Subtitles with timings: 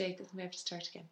[0.00, 0.26] mistake.
[0.34, 1.04] We have to start again.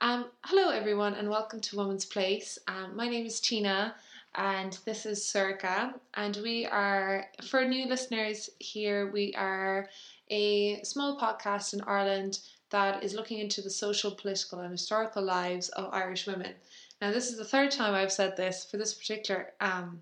[0.00, 2.56] Um, hello, everyone, and welcome to Woman's Place.
[2.68, 3.96] Um, my name is Tina,
[4.36, 5.94] and this is Sorcha.
[6.14, 9.88] And we are, for new listeners here, we are
[10.30, 12.38] a small podcast in Ireland
[12.70, 16.52] that is looking into the social, political, and historical lives of Irish women.
[17.02, 20.00] Now, this is the third time I've said this for this particular um,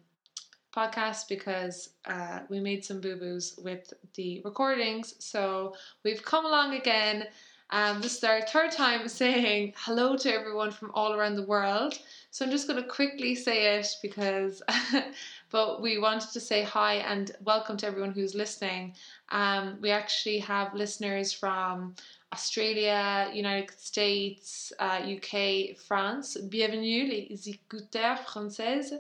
[0.77, 5.15] podcast because uh, we made some boo boos with the recordings.
[5.21, 5.75] So
[6.05, 7.29] we've come along again.
[7.71, 11.99] Um, this is our third time saying hello to everyone from all around the world.
[12.31, 14.63] So I'm just going to quickly say it because,
[15.51, 18.95] but we wanted to say hi and welcome to everyone who's listening.
[19.31, 21.95] Um, we actually have listeners from
[22.33, 26.37] Australia, United States, uh, UK, France.
[26.37, 28.93] Bienvenue les écouteurs françaises.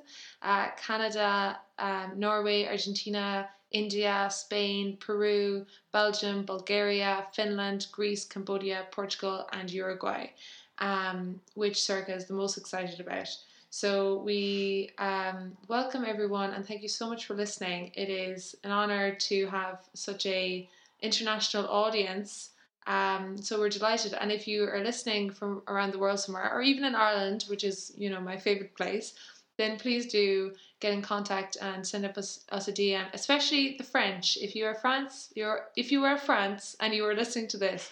[0.42, 9.70] Uh, Canada, um, Norway, Argentina, India, Spain, Peru, Belgium, Bulgaria, Finland, Greece, Cambodia, Portugal, and
[9.70, 10.30] Uruguay,
[10.78, 13.28] um, which Sorcha is the most excited about.
[13.70, 17.92] So we um, welcome everyone and thank you so much for listening.
[17.94, 20.68] It is an honor to have such a
[21.02, 22.50] international audience
[22.86, 24.14] um, so we're delighted.
[24.14, 27.64] And if you are listening from around the world somewhere, or even in Ireland, which
[27.64, 29.14] is you know my favorite place,
[29.56, 33.06] then please do get in contact and send up us, us a DM.
[33.12, 34.36] Especially the French.
[34.40, 37.90] If you are France, you're if you are France and you are listening to this,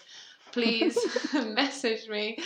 [0.51, 0.97] please
[1.33, 2.37] message me,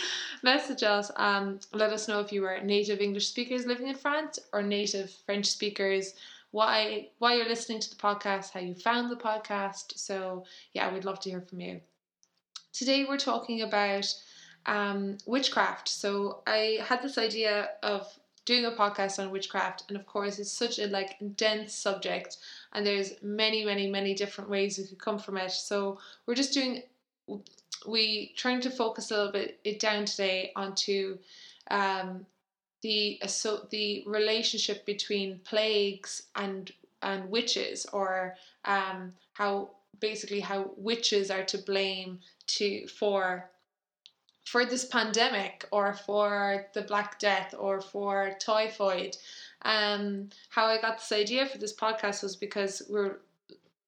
[0.42, 1.10] message us.
[1.16, 5.10] Um, let us know if you are native English speakers living in France or native
[5.26, 6.14] French speakers.
[6.50, 9.96] Why why you're listening to the podcast, how you found the podcast.
[9.96, 11.80] So yeah, we'd love to hear from you.
[12.72, 14.06] Today we're talking about
[14.66, 15.88] um, witchcraft.
[15.88, 18.06] So I had this idea of
[18.44, 22.38] doing a podcast on witchcraft, and of course it's such a like dense subject,
[22.72, 25.52] and there's many, many, many different ways we could come from it.
[25.52, 26.82] So we're just doing
[27.86, 31.18] we trying to focus a little bit it down today onto
[31.70, 32.26] um,
[32.82, 39.70] the so the relationship between plagues and and witches, or um, how
[40.00, 43.50] basically how witches are to blame to for
[44.44, 49.16] for this pandemic or for the Black Death or for typhoid.
[49.62, 53.18] Um, how I got this idea for this podcast was because we're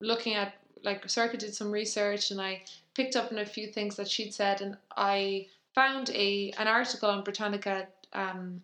[0.01, 0.55] looking at
[0.85, 2.63] like Sorcha did some research and I
[2.95, 7.09] picked up on a few things that she'd said and I found a an article
[7.09, 8.63] on Britannica um,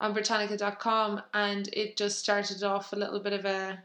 [0.00, 3.82] on Britannica.com and it just started off a little bit of a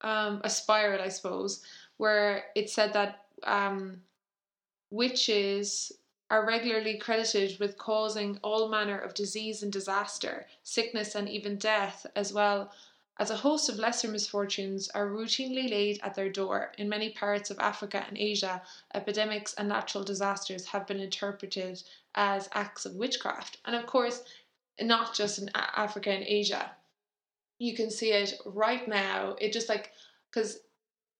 [0.00, 1.62] um, a spiral, I suppose,
[1.96, 4.02] where it said that um,
[4.90, 5.92] witches
[6.30, 12.06] are regularly credited with causing all manner of disease and disaster, sickness, and even death,
[12.16, 12.70] as well
[13.18, 16.72] as a host of lesser misfortunes are routinely laid at their door.
[16.78, 18.60] In many parts of Africa and Asia,
[18.92, 21.80] epidemics and natural disasters have been interpreted
[22.16, 23.58] as acts of witchcraft.
[23.64, 24.24] And of course,
[24.80, 26.72] not just in Africa and Asia.
[27.58, 29.36] You can see it right now.
[29.40, 29.92] It just like,
[30.30, 30.56] because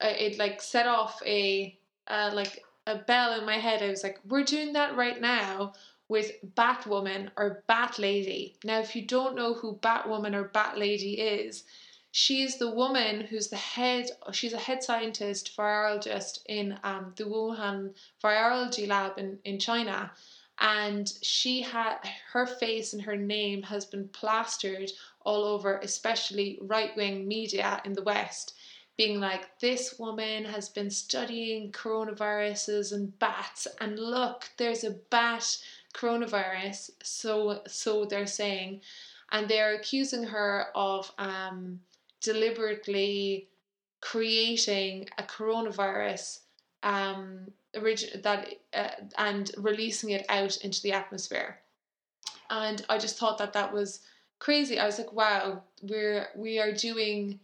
[0.03, 1.78] uh, it like set off a
[2.09, 3.82] uh, like a bell in my head.
[3.82, 5.75] I was like, we're doing that right now
[6.09, 8.56] with Batwoman or Bat Lady.
[8.65, 11.65] Now, if you don't know who Batwoman or Bat Lady is,
[12.16, 14.08] she's the woman who's the head.
[14.30, 17.92] She's a head scientist virologist in um, the Wuhan
[18.22, 20.12] virology lab in in China.
[20.60, 21.97] And she had
[22.32, 24.92] her face and her name has been plastered
[25.22, 28.54] all over, especially right wing media in the West
[28.96, 35.58] being like, this woman has been studying coronaviruses and bats, and look, there's a bat
[35.92, 36.91] coronavirus.
[37.02, 38.82] So, so they're saying,
[39.32, 41.81] and they're accusing her of um,
[42.25, 43.49] deliberately
[44.01, 46.41] creating a coronavirus
[46.82, 51.61] um, origin- that uh, and releasing it out into the atmosphere.
[52.50, 54.00] And I just thought that that was
[54.38, 54.79] crazy.
[54.79, 57.41] I was like, wow, we're we are doing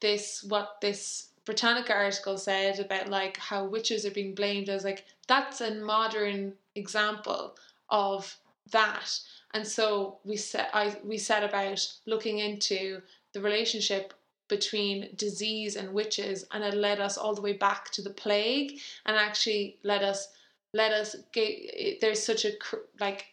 [0.00, 4.70] this what this Britannica article said about like how witches are being blamed.
[4.70, 7.56] I was like, that's a modern example
[7.90, 8.36] of
[8.70, 9.18] that.
[9.52, 13.02] And so we set I we set about looking into
[13.32, 14.14] the relationship
[14.48, 18.78] between disease and witches, and it led us all the way back to the plague,
[19.06, 20.28] and actually let us
[20.72, 22.00] let us get.
[22.00, 22.52] There's such a
[23.00, 23.26] like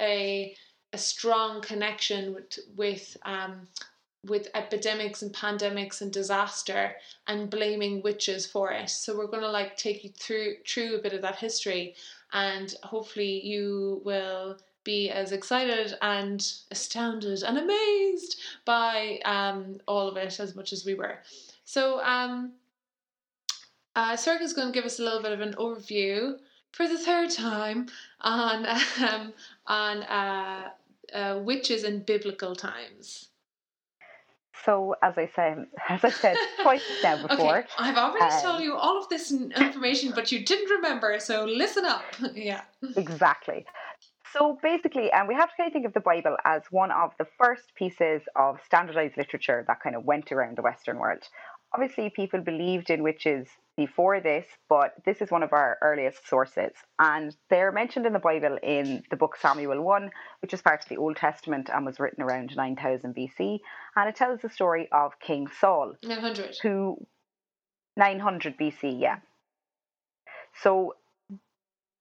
[0.00, 0.54] a
[0.92, 3.68] a strong connection with with um,
[4.26, 6.94] with epidemics and pandemics and disaster
[7.26, 8.90] and blaming witches for it.
[8.90, 11.94] So we're going to like take you through through a bit of that history
[12.32, 20.16] and hopefully you will be as excited and astounded and amazed by um, all of
[20.16, 21.18] it as much as we were.
[21.64, 22.52] So um,
[23.94, 26.38] uh, Sorcha is going to give us a little bit of an overview
[26.72, 27.88] for the third time
[28.20, 28.66] on
[29.02, 29.32] um,
[29.66, 30.70] on uh,
[31.12, 33.28] uh, witches in biblical times.
[34.64, 38.62] So, as I said, as I said twice now before, Okay, I've already um, told
[38.62, 42.02] you all of this information, but you didn't remember, so listen up.
[42.34, 42.62] yeah.
[42.96, 43.64] exactly.
[44.32, 47.12] So basically, um, we have to kind of think of the Bible as one of
[47.18, 51.22] the first pieces of standardized literature that kind of went around the Western world.
[51.74, 53.46] Obviously, people believed in witches
[53.76, 56.72] before this, but this is one of our earliest sources.
[56.98, 60.10] And they're mentioned in the Bible in the book Samuel 1,
[60.40, 63.60] which is part of the Old Testament and was written around 9000 BC.
[63.96, 66.56] And it tells the story of King Saul, 900.
[66.62, 66.96] who
[67.96, 69.18] 900 BC, yeah.
[70.62, 70.94] So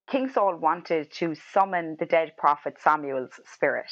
[0.08, 3.92] King Saul wanted to summon the dead prophet Samuel's spirit.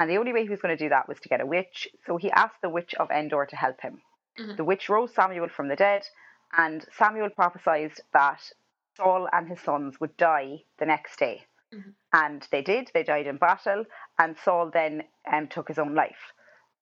[0.00, 1.88] And the only way he was going to do that was to get a witch.
[2.06, 4.02] So he asked the witch of Endor to help him.
[4.38, 4.56] Mhm.
[4.56, 6.08] The witch rose Samuel from the dead,
[6.52, 8.52] and Samuel prophesied that
[8.96, 11.46] Saul and his sons would die the next day.
[11.72, 11.94] Mhm.
[12.12, 13.84] And they did, they died in battle,
[14.18, 16.32] and Saul then um, took his own life.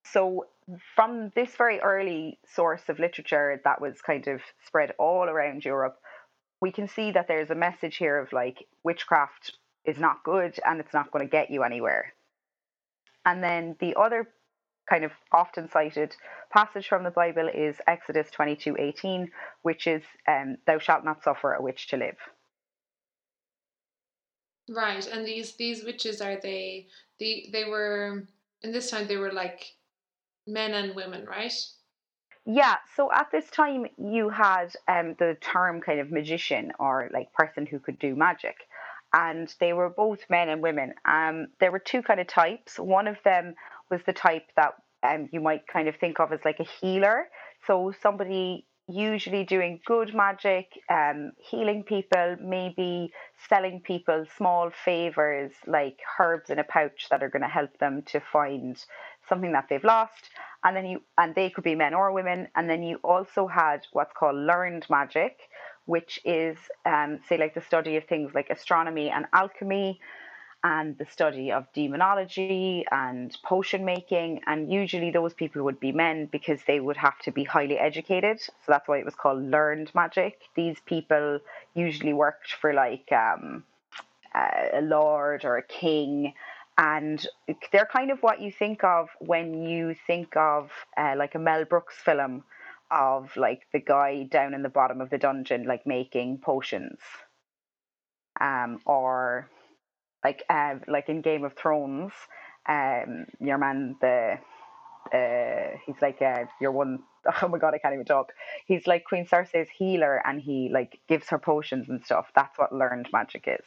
[0.04, 0.46] So,
[0.94, 5.98] from this very early source of literature that was kind of spread all around Europe,
[6.60, 10.80] we can see that there's a message here of like witchcraft is not good and
[10.80, 12.12] it's not going to get you anywhere.
[13.24, 14.28] And then the other
[14.88, 16.14] kind of often cited
[16.50, 19.28] passage from the Bible is Exodus 22:18,
[19.62, 22.16] which is um, "Thou shalt not suffer a witch to live."
[24.68, 26.88] Right, and these these witches are they?
[27.18, 28.26] The they were
[28.62, 29.74] in this time they were like
[30.46, 31.52] men and women, right?
[32.48, 37.32] Yeah, so at this time you had um, the term kind of magician or like
[37.32, 38.56] person who could do magic,
[39.12, 40.94] and they were both men and women.
[41.04, 42.78] Um, there were two kind of types.
[42.78, 43.56] One of them
[43.90, 47.26] was the type that um, you might kind of think of as like a healer.
[47.66, 53.12] So somebody usually doing good magic, um, healing people, maybe
[53.48, 58.02] selling people small favors like herbs in a pouch that are going to help them
[58.02, 58.84] to find
[59.28, 60.30] something that they've lost
[60.64, 62.48] and then you and they could be men or women.
[62.54, 65.38] And then you also had what's called learned magic
[65.86, 70.00] which is um, say like the study of things like astronomy and alchemy
[70.64, 74.40] and the study of demonology and potion making.
[74.46, 78.40] And usually those people would be men because they would have to be highly educated.
[78.40, 80.40] So that's why it was called learned magic.
[80.56, 81.38] These people
[81.74, 83.62] usually worked for like um,
[84.34, 86.34] a lord or a king
[86.78, 87.26] and
[87.72, 91.64] they're kind of what you think of when you think of uh, like a Mel
[91.64, 92.44] Brooks film
[92.90, 97.00] of like the guy down in the bottom of the dungeon like making potions
[98.40, 99.48] um or
[100.24, 102.12] like uh, like in Game of Thrones
[102.68, 104.38] um your man the
[105.12, 107.00] uh he's like uh your one
[107.42, 108.32] oh my god I can't even talk
[108.66, 112.72] he's like Queen Cersei's healer and he like gives her potions and stuff that's what
[112.72, 113.66] learned magic is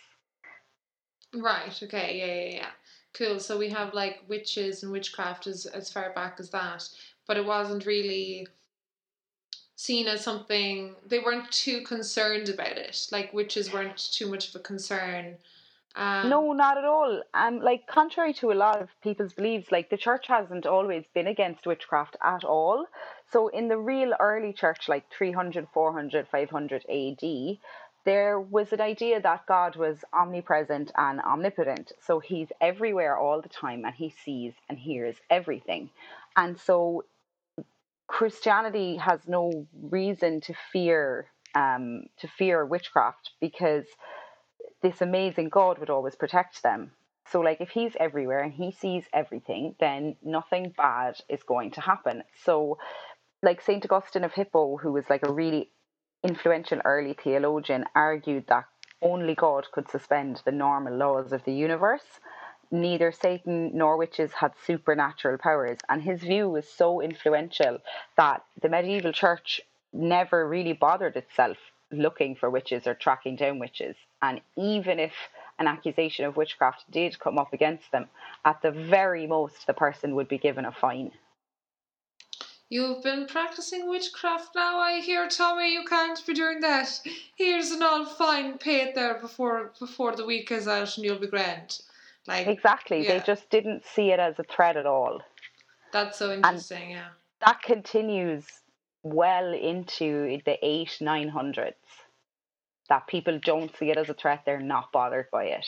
[1.33, 1.83] Right.
[1.83, 2.17] Okay.
[2.17, 2.25] Yeah.
[2.25, 2.59] Yeah.
[2.61, 2.69] Yeah.
[3.13, 3.39] Cool.
[3.39, 6.87] So we have like witches and witchcraft as as far back as that,
[7.27, 8.47] but it wasn't really
[9.75, 10.95] seen as something.
[11.05, 13.07] They weren't too concerned about it.
[13.11, 15.37] Like witches weren't too much of a concern.
[15.95, 17.23] Um, No, not at all.
[17.33, 21.27] And like contrary to a lot of people's beliefs, like the church hasn't always been
[21.27, 22.85] against witchcraft at all.
[23.31, 27.57] So in the real early church, like 300, 400, 500 AD,
[28.05, 31.91] there was an idea that God was omnipresent and omnipotent.
[32.05, 35.89] So he's everywhere all the time and he sees and hears everything.
[36.35, 37.03] And so
[38.07, 43.85] Christianity has no reason to fear um, to fear witchcraft because
[44.81, 46.91] this amazing God would always protect them.
[47.31, 51.81] So, like, if he's everywhere and he sees everything, then nothing bad is going to
[51.81, 52.23] happen.
[52.43, 52.77] So,
[53.43, 53.85] like, St.
[53.85, 55.69] Augustine of Hippo, who was like a really
[56.23, 58.65] influential early theologian, argued that
[59.01, 62.19] only God could suspend the normal laws of the universe.
[62.71, 65.79] Neither Satan nor witches had supernatural powers.
[65.87, 67.79] And his view was so influential
[68.17, 69.61] that the medieval church
[69.93, 71.57] never really bothered itself
[71.91, 73.95] looking for witches or tracking down witches.
[74.21, 75.13] And even if
[75.57, 78.07] an accusation of witchcraft did come up against them,
[78.45, 81.11] at the very most, the person would be given a fine.
[82.69, 85.73] You've been practicing witchcraft now, I hear, Tommy.
[85.73, 87.01] You can't be doing that.
[87.35, 91.27] Here's an all fine, pay there before before the week is out, and you'll be
[91.27, 91.81] grand.
[92.27, 93.03] Like Exactly.
[93.03, 93.17] Yeah.
[93.17, 95.21] They just didn't see it as a threat at all.
[95.91, 96.91] that's so interesting.
[96.91, 97.07] yeah.
[97.43, 98.45] That continues
[99.01, 101.77] well into the eight, nine hundreds.
[102.89, 105.67] That people don't see it as a threat, they're not bothered by it.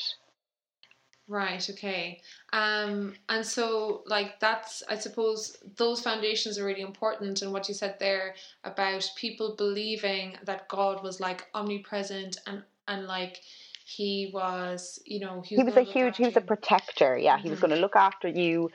[1.28, 2.20] Right, okay.
[2.52, 7.74] Um, and so like that's I suppose those foundations are really important and what you
[7.74, 13.40] said there about people believing that God was like omnipresent and and like
[13.86, 17.18] he was, you know, he was, a huge, he was a protector.
[17.18, 17.44] Yeah, mm-hmm.
[17.44, 17.68] he was mm-hmm.
[17.68, 18.70] going to look after you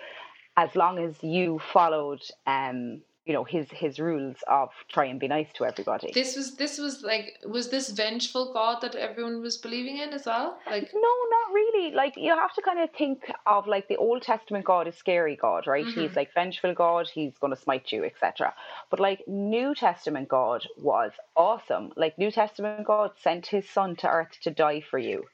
[0.57, 5.27] as long as you followed um you know his his rules of try and be
[5.27, 6.11] nice to everybody.
[6.15, 10.27] This was this was like was this vengeful god that everyone was believing in as
[10.27, 10.59] well?
[10.71, 11.95] Like no not really.
[11.95, 15.37] Like you have to kind of think of like the old testament god is scary
[15.37, 15.85] god right?
[15.85, 16.01] Mm-hmm.
[16.01, 18.55] he's like vengeful god he's going to smite you etc
[18.91, 21.93] but like new testament god was awesome.
[21.97, 25.25] Like new testament god sent his son to earth to die for you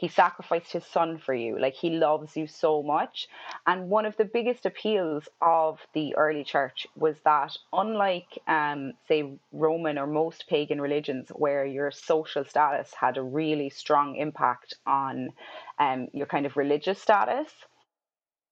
[0.00, 1.58] he sacrificed his son for you.
[1.58, 3.28] Like he loves you so much.
[3.66, 9.30] And one of the biggest appeals of the early church was that, unlike, um, say,
[9.52, 15.30] Roman or most pagan religions, where your social status had a really strong impact on
[15.78, 17.50] um, your kind of religious status.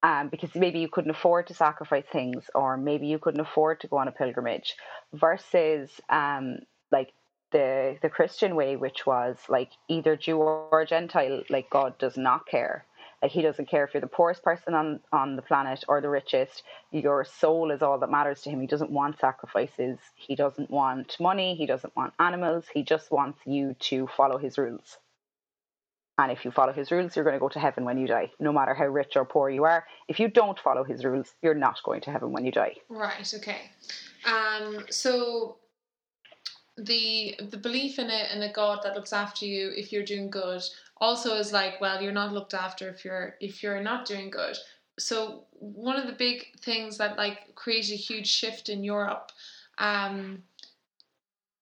[0.00, 3.88] Um, because maybe you couldn't afford to sacrifice things, or maybe you couldn't afford to
[3.88, 4.76] go on a pilgrimage,
[5.12, 6.58] versus um,
[6.92, 7.12] like
[7.50, 12.46] the the Christian way, which was like either Jew or Gentile, like God does not
[12.46, 12.84] care.
[13.22, 16.08] Like he doesn't care if you're the poorest person on, on the planet or the
[16.08, 16.62] richest.
[16.92, 18.60] Your soul is all that matters to him.
[18.60, 19.98] He doesn't want sacrifices.
[20.14, 21.56] He doesn't want money.
[21.56, 22.66] He doesn't want animals.
[22.72, 24.98] He just wants you to follow his rules.
[26.16, 28.32] And if you follow his rules, you're going to go to heaven when you die,
[28.40, 29.84] no matter how rich or poor you are.
[30.08, 32.74] If you don't follow his rules, you're not going to heaven when you die.
[32.88, 33.32] Right.
[33.34, 33.70] Okay.
[34.26, 34.84] Um.
[34.90, 35.58] So
[36.78, 40.30] the the belief in it in a God that looks after you if you're doing
[40.30, 40.62] good
[40.98, 44.56] also is like well you're not looked after if you're if you're not doing good
[44.98, 49.32] so one of the big things that like created a huge shift in Europe
[49.78, 50.42] um,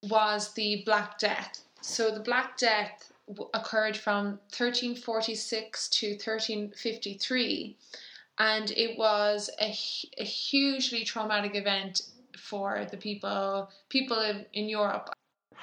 [0.03, 1.63] was the Black Death.
[1.83, 3.13] So the Black Death
[3.55, 7.77] occurred from 1346 to 1353
[8.39, 9.75] and it was a,
[10.19, 12.03] a hugely traumatic event
[12.37, 15.11] for the people people in, in Europe.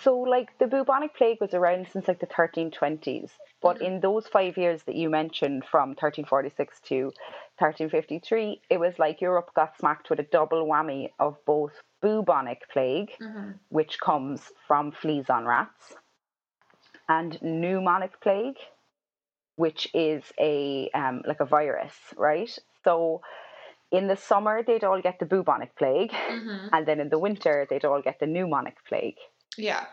[0.01, 3.29] So, like the bubonic plague was around since like the 1320s,
[3.61, 3.85] but mm-hmm.
[3.85, 7.03] in those five years that you mentioned, from 1346 to
[7.59, 13.11] 1353, it was like Europe got smacked with a double whammy of both bubonic plague,
[13.21, 13.51] mm-hmm.
[13.69, 15.93] which comes from fleas on rats,
[17.07, 18.57] and pneumonic plague,
[19.57, 22.57] which is a um, like a virus, right?
[22.83, 23.21] So
[23.93, 26.67] in the summer they'd all get the bubonic plague, mm-hmm.
[26.73, 29.17] and then in the winter they'd all get the pneumonic plague.
[29.57, 29.85] Yeah.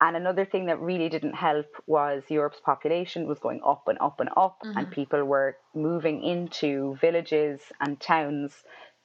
[0.00, 4.20] And another thing that really didn't help was Europe's population was going up and up
[4.20, 4.78] and up, mm-hmm.
[4.78, 8.52] and people were moving into villages and towns,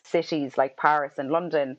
[0.04, 1.78] cities like Paris and London,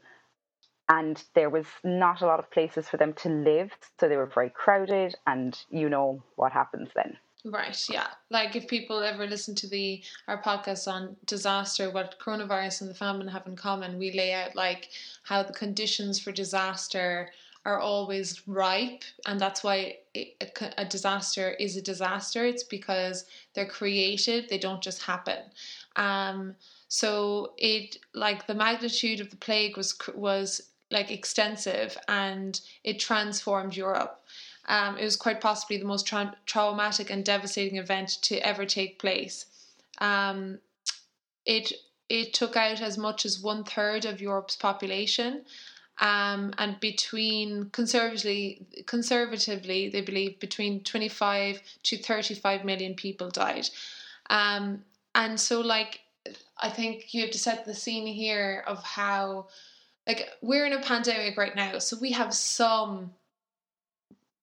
[0.88, 4.26] and there was not a lot of places for them to live, so they were
[4.26, 7.16] very crowded, and you know what happens then.
[7.44, 8.08] Right, yeah.
[8.30, 12.94] Like if people ever listen to the our podcast on disaster, what coronavirus and the
[12.94, 14.90] famine have in common, we lay out like
[15.22, 17.30] how the conditions for disaster
[17.64, 20.34] are always ripe, and that's why a,
[20.78, 22.44] a disaster is a disaster.
[22.44, 25.38] It's because they're created; they don't just happen.
[25.96, 26.56] Um,
[26.88, 33.76] so it like the magnitude of the plague was was like extensive, and it transformed
[33.76, 34.24] Europe.
[34.68, 38.98] Um, it was quite possibly the most tra- traumatic and devastating event to ever take
[38.98, 39.46] place.
[39.98, 40.58] Um,
[41.46, 41.72] it
[42.08, 45.42] it took out as much as one third of Europe's population,
[46.00, 53.68] um, and between conservatively conservatively they believe between 25 to 35 million people died.
[54.28, 54.84] Um,
[55.14, 56.00] and so like
[56.58, 59.48] I think you have to set the scene here of how
[60.06, 63.12] like we're in a pandemic right now, so we have some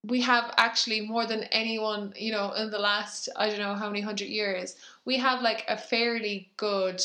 [0.07, 3.87] we have actually more than anyone, you know, in the last I don't know how
[3.87, 7.01] many hundred years, we have like a fairly good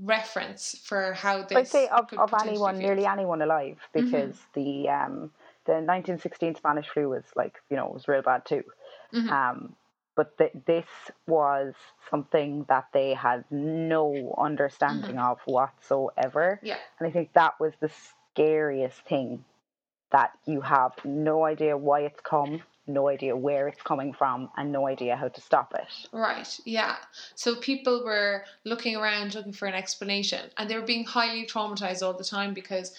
[0.00, 1.56] reference for how this.
[1.56, 4.04] I'd say of, of anyone, nearly anyone alive, mm-hmm.
[4.04, 4.84] because mm-hmm.
[4.84, 5.14] the um,
[5.66, 8.64] the 1916 Spanish flu was like you know it was real bad too.
[9.12, 9.30] Mm-hmm.
[9.30, 9.74] Um,
[10.14, 10.86] but th- this
[11.26, 11.74] was
[12.10, 15.32] something that they had no understanding mm-hmm.
[15.32, 16.60] of whatsoever.
[16.62, 17.90] Yeah, and I think that was the
[18.34, 19.44] scariest thing
[20.10, 24.72] that you have no idea why it's come, no idea where it's coming from, and
[24.72, 26.08] no idea how to stop it.
[26.12, 26.96] Right, yeah.
[27.34, 32.02] So people were looking around looking for an explanation, and they were being highly traumatized
[32.02, 32.94] all the time because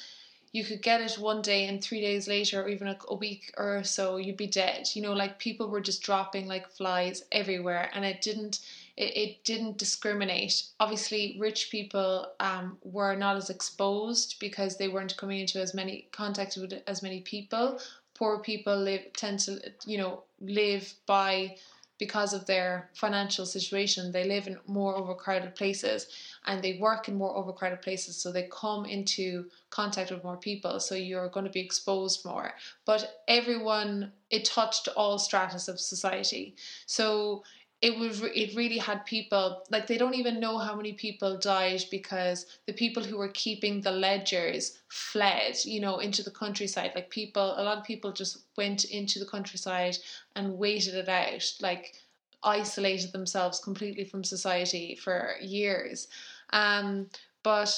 [0.52, 3.54] you could get it one day and three days later, or even a, a week
[3.58, 4.88] or so, you'd be dead.
[4.94, 8.60] You know, like people were just dropping like flies everywhere, and it didn't
[9.00, 10.64] it, it didn't discriminate.
[10.80, 16.08] Obviously, rich people um, were not as exposed because they weren't coming into as many
[16.12, 17.80] contact with as many people.
[18.14, 21.56] Poor people live tend to you know live by
[22.00, 26.08] because of their financial situation, they live in more overcrowded places
[26.46, 28.16] and they work in more overcrowded places.
[28.16, 30.80] So they come into contact with more people.
[30.80, 32.54] So you're going to be exposed more.
[32.86, 36.56] But everyone, it touched all stratus of society.
[36.86, 37.44] So
[37.82, 41.82] it was it really had people like they don't even know how many people died
[41.90, 46.92] because the people who were keeping the ledgers fled you know into the countryside.
[46.94, 49.98] Like people a lot of people just went into the countryside
[50.36, 51.96] and waited it out like
[52.44, 56.10] isolated themselves completely from society for years.
[56.52, 57.08] Um
[57.44, 57.74] but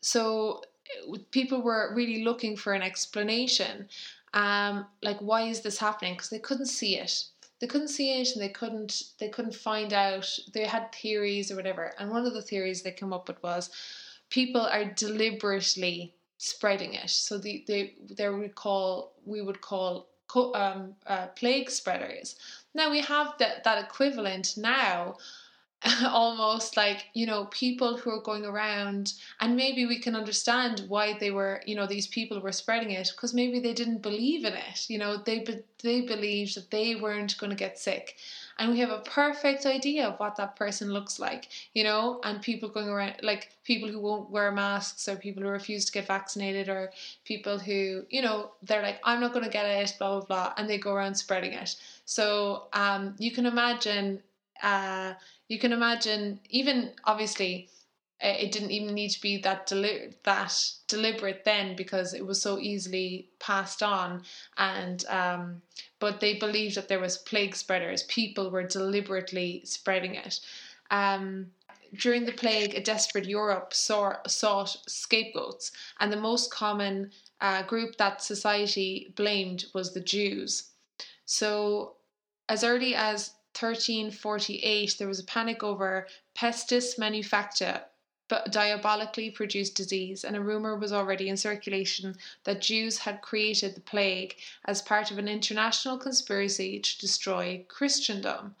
[0.00, 0.62] so
[1.30, 3.88] people were really looking for an explanation.
[4.34, 6.14] Um like why is this happening?
[6.14, 7.26] Because they couldn't see it
[7.60, 10.28] they couldn't see it and they couldn't they couldn't find out.
[10.52, 11.94] They had theories or whatever.
[11.98, 13.70] And one of the theories they came up with was
[14.30, 17.10] people are deliberately spreading it.
[17.10, 20.08] So the, they they would call we would call
[20.54, 22.36] um, uh, plague spreaders.
[22.74, 25.16] Now we have that that equivalent now
[26.04, 31.16] almost like you know people who are going around and maybe we can understand why
[31.18, 34.54] they were you know these people were spreading it because maybe they didn't believe in
[34.54, 35.44] it you know they
[35.82, 38.16] they believed that they weren't going to get sick.
[38.58, 42.40] And we have a perfect idea of what that person looks like you know and
[42.40, 46.06] people going around like people who won't wear masks or people who refuse to get
[46.06, 46.90] vaccinated or
[47.24, 50.52] people who you know they're like i'm not going to get it blah blah blah
[50.56, 51.76] and they go around spreading it.
[52.06, 54.22] So um you can imagine
[54.62, 55.12] uh
[55.48, 57.68] you can imagine even obviously
[58.20, 60.52] eh, it didn't even need to be that deli- that
[60.88, 64.22] deliberate then because it was so easily passed on
[64.56, 65.62] and um,
[65.98, 68.02] but they believed that there was plague spreaders.
[68.04, 70.40] People were deliberately spreading it.
[70.90, 71.52] Um,
[71.94, 77.10] during the plague a desperate europe saw, sought scapegoats and the most common
[77.40, 80.70] uh, group that society blamed was the jews.
[81.24, 81.94] So
[82.48, 87.84] as early as 1348, there was a panic over pestis manufacta,
[88.28, 93.74] but diabolically produced disease, and a rumour was already in circulation that Jews had created
[93.74, 98.56] the plague as part of an international conspiracy to destroy Christendom.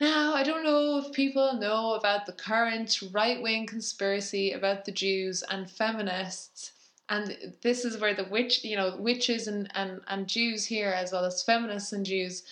[0.00, 4.92] Now, I don't know if people know about the current right wing conspiracy about the
[4.92, 6.72] Jews and feminists.
[7.10, 11.12] And this is where the witch, you know, witches and, and, and Jews here, as
[11.12, 12.44] well as feminists and Jews,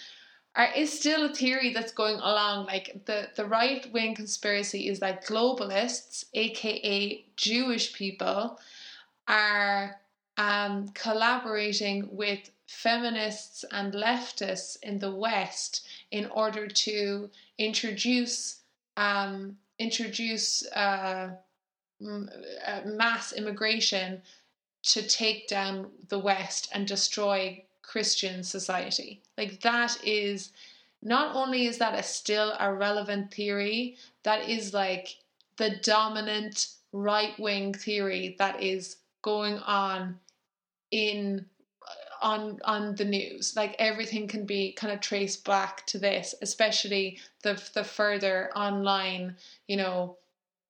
[0.59, 2.67] are, is still a theory that's going along.
[2.67, 8.59] Like the, the right wing conspiracy is that globalists, aka Jewish people,
[9.29, 10.01] are
[10.37, 18.61] um, collaborating with feminists and leftists in the West in order to introduce
[18.97, 21.31] um, introduce uh,
[22.01, 24.21] uh mass immigration
[24.83, 29.23] to take down the West and destroy Christian society.
[29.39, 30.53] Like that is
[31.03, 35.17] not only is that a still a relevant theory, that is like
[35.57, 40.19] the dominant right wing theory that is going on
[40.91, 41.47] in
[41.83, 46.35] uh, on on the news like everything can be kind of traced back to this
[46.41, 50.17] especially the the further online you know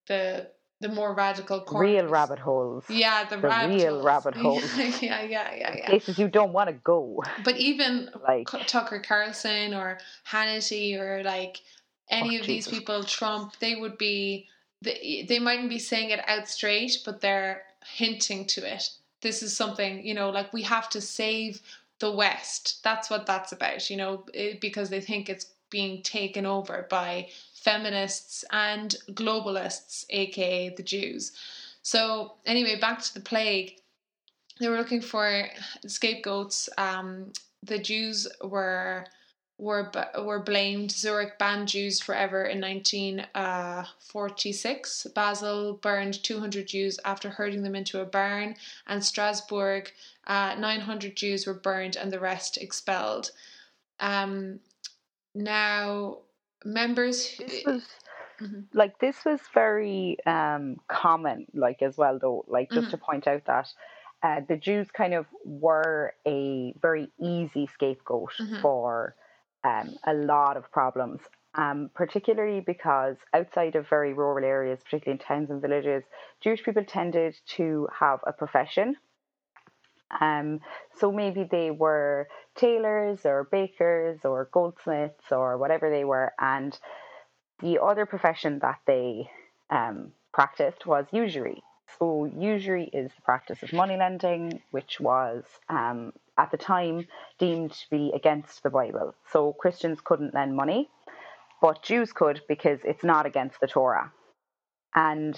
[0.09, 0.49] the
[0.81, 1.91] the more radical corners.
[1.91, 2.85] real rabbit holes.
[2.89, 4.05] Yeah, the, the rabbit real holes.
[4.05, 4.77] rabbit holes.
[4.79, 5.87] yeah, yeah, yeah, yeah.
[5.87, 7.23] Places you don't want to go.
[7.45, 9.99] But even like Tucker Carlson or
[10.31, 11.61] Hannity or like
[12.11, 12.71] any oh, of Jesus.
[12.71, 14.49] these people, Trump, they would be
[14.83, 18.91] they, they mightn't be saying it out straight, but they're hinting to it.
[19.21, 21.61] This is something, you know, like we have to save
[21.99, 22.85] the West.
[22.85, 24.25] That's what that's about, you know,
[24.61, 27.29] because they think it's being taken over by
[27.63, 31.33] feminists and globalists, aka the Jews.
[31.83, 33.81] So, anyway, back to the plague.
[34.61, 35.49] They were looking for
[35.87, 36.69] scapegoats.
[36.77, 39.07] Um, the Jews were
[39.59, 39.91] were
[40.23, 40.91] were blamed.
[40.93, 45.07] Zurich banned Jews forever in 1946.
[45.07, 49.93] Uh, Basel burned 200 Jews after herding them into a barn, and Strasbourg,
[50.27, 53.31] uh, 900 Jews were burned and the rest expelled.
[54.01, 54.61] Um,
[55.35, 56.19] now,
[56.65, 57.83] members this was
[58.41, 58.61] mm-hmm.
[58.75, 62.91] like this was very um, common like as well though like just mm-hmm.
[62.91, 63.69] to point out that
[64.23, 68.61] uh, the Jews kind of were a very easy scapegoat mm-hmm.
[68.61, 69.15] for
[69.65, 71.21] um, a lot of problems,
[71.55, 76.05] um, particularly because outside of very rural areas, particularly in towns and villages,
[76.41, 78.97] Jewish people tended to have a profession.
[80.21, 80.61] Um,
[80.99, 86.79] so maybe they were tailors or bakers or goldsmiths or whatever they were, and
[87.61, 89.31] the other profession that they
[89.71, 91.63] um, practiced was usury.
[91.99, 97.07] So, usury is the practice of money lending, which was um, at the time
[97.39, 99.15] deemed to be against the Bible.
[99.33, 100.91] So, Christians couldn't lend money,
[101.63, 104.13] but Jews could because it's not against the Torah.
[104.95, 105.35] And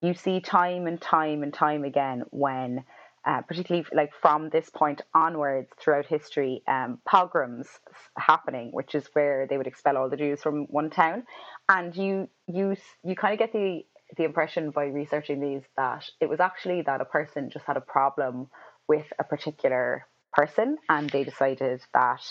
[0.00, 2.84] you see time and time and time again when
[3.28, 7.68] uh, particularly like from this point onwards throughout history, um, pogroms
[8.16, 11.24] happening, which is where they would expel all the Jews from one town,
[11.68, 13.84] and you you you kind of get the
[14.16, 17.82] the impression by researching these that it was actually that a person just had a
[17.82, 18.48] problem
[18.88, 22.22] with a particular person, and they decided that.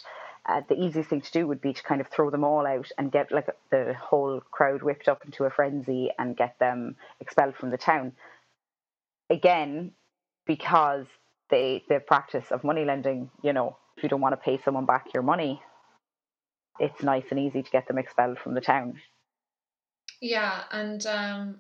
[0.50, 2.90] Uh, the easiest thing to do would be to kind of throw them all out
[2.98, 7.54] and get like the whole crowd whipped up into a frenzy and get them expelled
[7.54, 8.14] from the town.
[9.30, 9.92] Again,
[10.48, 11.06] because
[11.50, 14.86] they the practice of money lending, you know, if you don't want to pay someone
[14.86, 15.62] back your money,
[16.80, 19.00] it's nice and easy to get them expelled from the town.
[20.22, 21.60] Yeah, and um,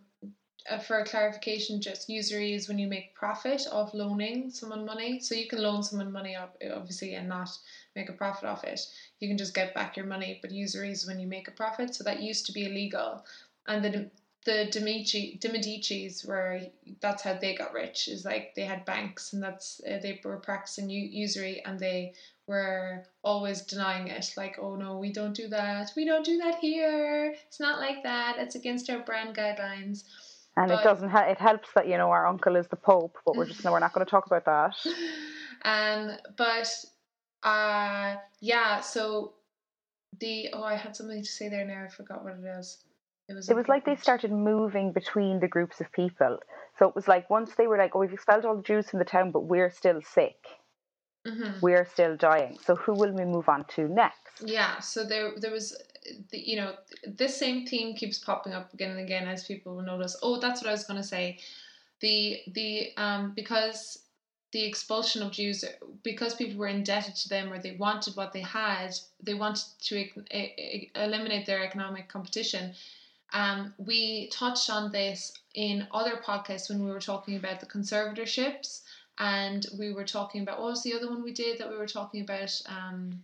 [0.69, 5.19] uh, for a clarification, just usury is when you make profit of loaning someone money.
[5.19, 7.49] So you can loan someone money, obviously, and not
[7.95, 8.81] make a profit off it.
[9.19, 11.95] You can just get back your money, but usury is when you make a profit.
[11.95, 13.23] So that used to be illegal,
[13.67, 14.09] and the
[14.47, 16.61] the Medici, de Medicis were
[17.01, 20.37] that's how they got rich is like they had banks and that's uh, they were
[20.37, 22.13] practicing usury and they
[22.47, 25.91] were always denying it like oh no we don't do that.
[25.97, 27.35] We don't do that here.
[27.47, 28.37] It's not like that.
[28.39, 30.05] It's against our brand guidelines.
[30.55, 33.17] And but, it doesn't ha- it helps that you know our uncle is the pope
[33.25, 34.75] but we're just no we're not going to talk about that.
[35.65, 36.69] Um but
[37.41, 39.33] uh yeah so
[40.19, 42.77] the oh I had something to say there now I forgot what it is
[43.29, 46.39] it was, it was like they started moving between the groups of people.
[46.79, 48.99] So it was like once they were like, oh, we've expelled all the Jews from
[48.99, 50.37] the town, but we're still sick.
[51.27, 51.59] Mm-hmm.
[51.59, 52.57] We're still dying.
[52.63, 54.41] So who will we move on to next?
[54.41, 54.79] Yeah.
[54.79, 55.75] So there, there was,
[56.31, 59.83] the, you know, this same theme keeps popping up again and again as people will
[59.83, 60.15] notice.
[60.23, 61.39] Oh, that's what I was going to say.
[61.99, 64.03] The the um because
[64.51, 65.65] the expulsion of Jews
[66.03, 70.05] because people were indebted to them or they wanted what they had, they wanted to
[70.95, 72.75] eliminate their economic competition
[73.33, 78.81] um, we touched on this in other podcasts when we were talking about the conservatorships,
[79.17, 81.87] and we were talking about what was the other one we did that we were
[81.87, 82.61] talking about?
[82.67, 83.23] Um,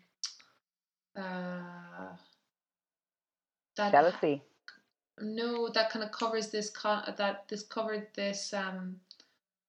[1.16, 2.16] uh,
[3.78, 4.42] that jealousy.
[5.22, 6.72] No, that kind of covers this.
[6.72, 8.54] that this covered this.
[8.54, 9.00] Um,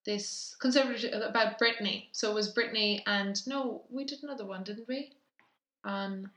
[0.04, 2.10] this conservatorship about Brittany.
[2.12, 5.12] So it was Brittany and no, we did another one, didn't we?
[5.84, 6.30] Um.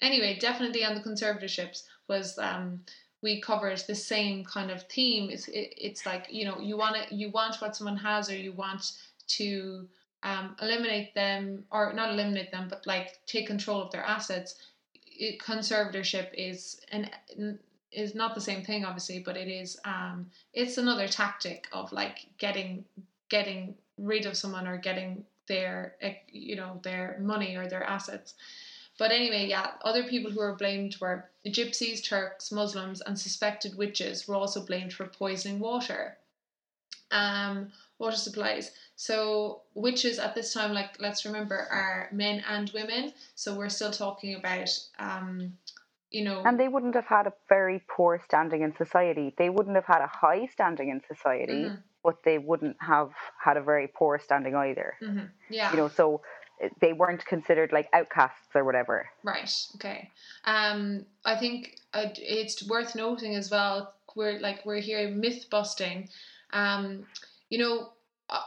[0.00, 2.80] Anyway, definitely on the conservatorships was um,
[3.22, 5.30] we covered the same kind of theme.
[5.30, 8.36] It's it, it's like you know you want it, you want what someone has, or
[8.36, 8.92] you want
[9.28, 9.88] to
[10.22, 14.56] um, eliminate them, or not eliminate them, but like take control of their assets.
[14.94, 17.10] It, conservatorship is an
[17.90, 22.26] is not the same thing, obviously, but it is um, it's another tactic of like
[22.38, 22.84] getting
[23.28, 25.94] getting rid of someone or getting their
[26.30, 28.34] you know their money or their assets.
[28.98, 34.26] But anyway, yeah, other people who were blamed were gypsies, Turks, Muslims, and suspected witches
[34.26, 36.18] were also blamed for poisoning water.
[37.10, 38.72] Um, water supplies.
[38.96, 43.12] So witches at this time, like let's remember, are men and women.
[43.34, 45.52] So we're still talking about, um,
[46.10, 49.34] you know, and they wouldn't have had a very poor standing in society.
[49.36, 51.76] They wouldn't have had a high standing in society, mm-hmm.
[52.02, 53.10] but they wouldn't have
[53.42, 54.94] had a very poor standing either.
[55.02, 55.26] Mm-hmm.
[55.50, 56.22] Yeah, you know, so
[56.80, 59.08] they weren't considered like outcasts or whatever.
[59.22, 59.52] Right.
[59.76, 60.10] Okay.
[60.44, 63.94] Um, I think uh, it's worth noting as well.
[64.14, 66.08] We're like we're here myth busting.
[66.52, 67.04] Um,
[67.50, 67.92] you know,
[68.28, 68.40] uh,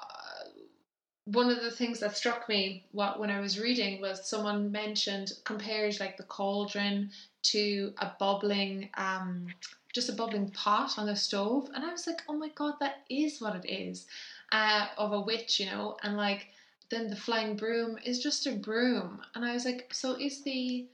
[1.25, 5.31] one of the things that struck me what when I was reading was someone mentioned
[5.43, 7.11] compared like the cauldron
[7.43, 9.53] to a bubbling um
[9.93, 13.03] just a bubbling pot on the stove and I was like oh my god that
[13.09, 14.07] is what it is
[14.51, 16.47] uh, of a witch you know and like
[16.91, 19.21] then the flying broom is just a broom.
[19.35, 20.87] And i was like so is the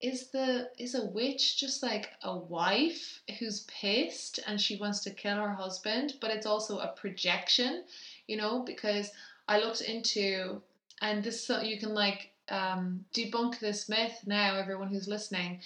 [0.00, 5.10] is the is a witch just like a wife who's pissed and she wants to
[5.10, 7.84] kill her husband but it's also a projection
[8.26, 9.10] you know because
[9.48, 10.60] i looked into
[11.00, 15.60] and this so you can like um, debunk this myth now everyone who's listening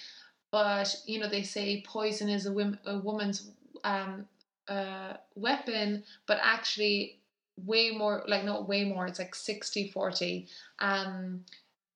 [0.53, 3.51] but you know they say poison is a, wim- a woman's
[3.85, 4.27] um,
[4.69, 7.18] uh, weapon but actually
[7.65, 10.47] way more like not way more it's like 60 40
[10.79, 11.45] um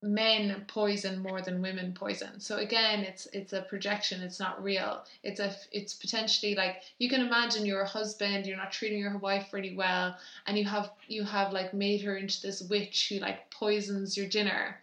[0.03, 2.41] men poison more than women poison.
[2.41, 5.05] So again it's it's a projection it's not real.
[5.23, 9.17] It's a it's potentially like you can imagine you're a husband you're not treating your
[9.19, 13.21] wife really well and you have you have like made her into this witch who
[13.21, 14.81] like poisons your dinner.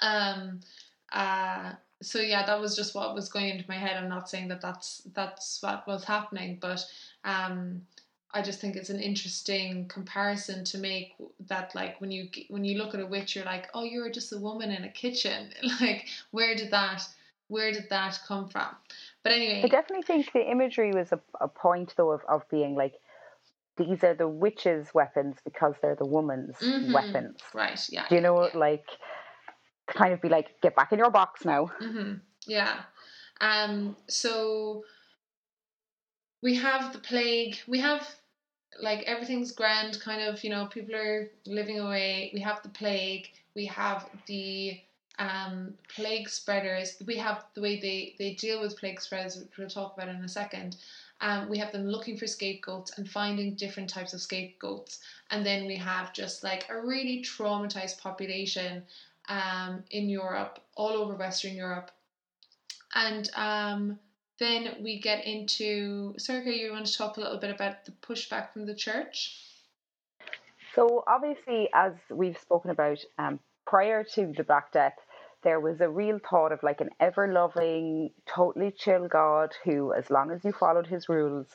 [0.00, 0.60] Um
[1.12, 3.98] uh so yeah that was just what was going into my head.
[3.98, 6.82] I'm not saying that that's that's what was happening but
[7.24, 7.82] um,
[8.32, 11.14] I just think it's an interesting comparison to make
[11.48, 14.32] that like when you when you look at a witch you're like oh you're just
[14.32, 17.02] a woman in a kitchen like where did that
[17.48, 18.68] where did that come from
[19.22, 22.74] but anyway I definitely think the imagery was a, a point though of, of being
[22.76, 22.94] like
[23.76, 26.92] these are the witches weapons because they're the woman's Mhm.
[26.92, 28.56] weapons right yeah do you know yeah.
[28.58, 28.86] like
[29.88, 32.14] kind of be like get back in your box now hmm
[32.46, 32.82] Yeah.
[33.40, 33.96] Um.
[34.06, 34.84] So
[36.42, 37.58] we have the plague.
[37.66, 38.08] We have
[38.80, 40.00] like everything's grand.
[40.00, 42.30] Kind of, you know, people are living away.
[42.32, 43.28] We have the plague.
[43.54, 44.80] We have the
[45.18, 46.96] um plague spreaders.
[47.06, 50.24] We have the way they they deal with plague spreaders, which we'll talk about in
[50.24, 50.76] a second.
[51.22, 55.00] Um, we have them looking for scapegoats and finding different types of scapegoats,
[55.30, 58.82] and then we have just like a really traumatized population
[59.28, 61.90] um, in Europe, all over Western Europe.
[62.94, 63.98] And um,
[64.40, 68.52] then we get into, Sorcha, you want to talk a little bit about the pushback
[68.52, 69.36] from the church?
[70.74, 74.94] So obviously, as we've spoken about, um, prior to the Black Death,
[75.42, 80.30] there was a real thought of like an ever-loving, totally chill God who, as long
[80.30, 81.46] as you followed his rules,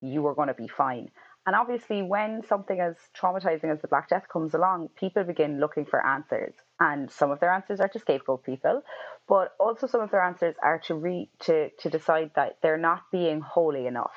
[0.00, 1.10] you were going to be fine.
[1.46, 5.84] And obviously, when something as traumatizing as the Black Death comes along, people begin looking
[5.84, 8.82] for answers, and some of their answers are to scapegoat people,
[9.28, 13.02] but also some of their answers are to re to to decide that they're not
[13.12, 14.16] being holy enough.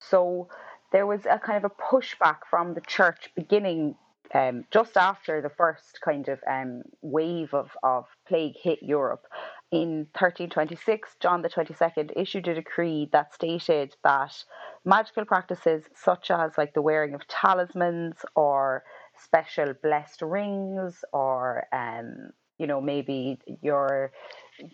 [0.00, 0.48] So
[0.92, 3.96] there was a kind of a pushback from the church beginning
[4.32, 9.24] um, just after the first kind of um, wave of, of plague hit Europe.
[9.74, 14.44] In 1326, John the 22nd issued a decree that stated that
[14.84, 18.84] magical practices such as like the wearing of talismans or
[19.20, 24.12] special blessed rings or um, you know maybe your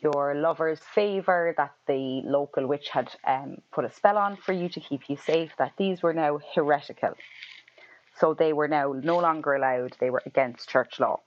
[0.02, 4.68] your lover's favor that the local witch had um, put a spell on for you
[4.68, 7.14] to keep you safe that these were now heretical.
[8.18, 9.96] So they were now no longer allowed.
[9.98, 11.20] They were against church law.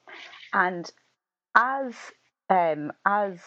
[0.53, 0.87] And
[1.55, 1.95] as
[2.51, 3.39] um, as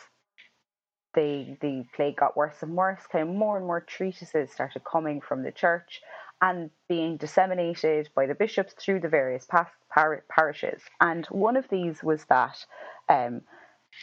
[1.17, 5.21] the the plague got worse and worse kind of more and more treatises started coming
[5.21, 6.01] from the church
[6.41, 11.69] and being disseminated by the bishops through the various par- par- parishes and one of
[11.71, 12.65] these was that
[13.09, 13.41] um,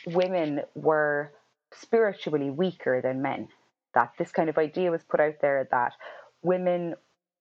[0.08, 1.32] women were
[1.74, 3.48] spiritually weaker than men.
[3.94, 5.94] That this kind of idea was put out there that
[6.42, 6.96] women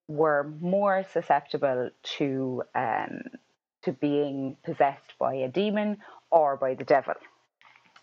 [0.09, 3.23] were more susceptible to um,
[3.85, 5.99] to being possessed by a demon
[6.31, 7.15] or by the devil.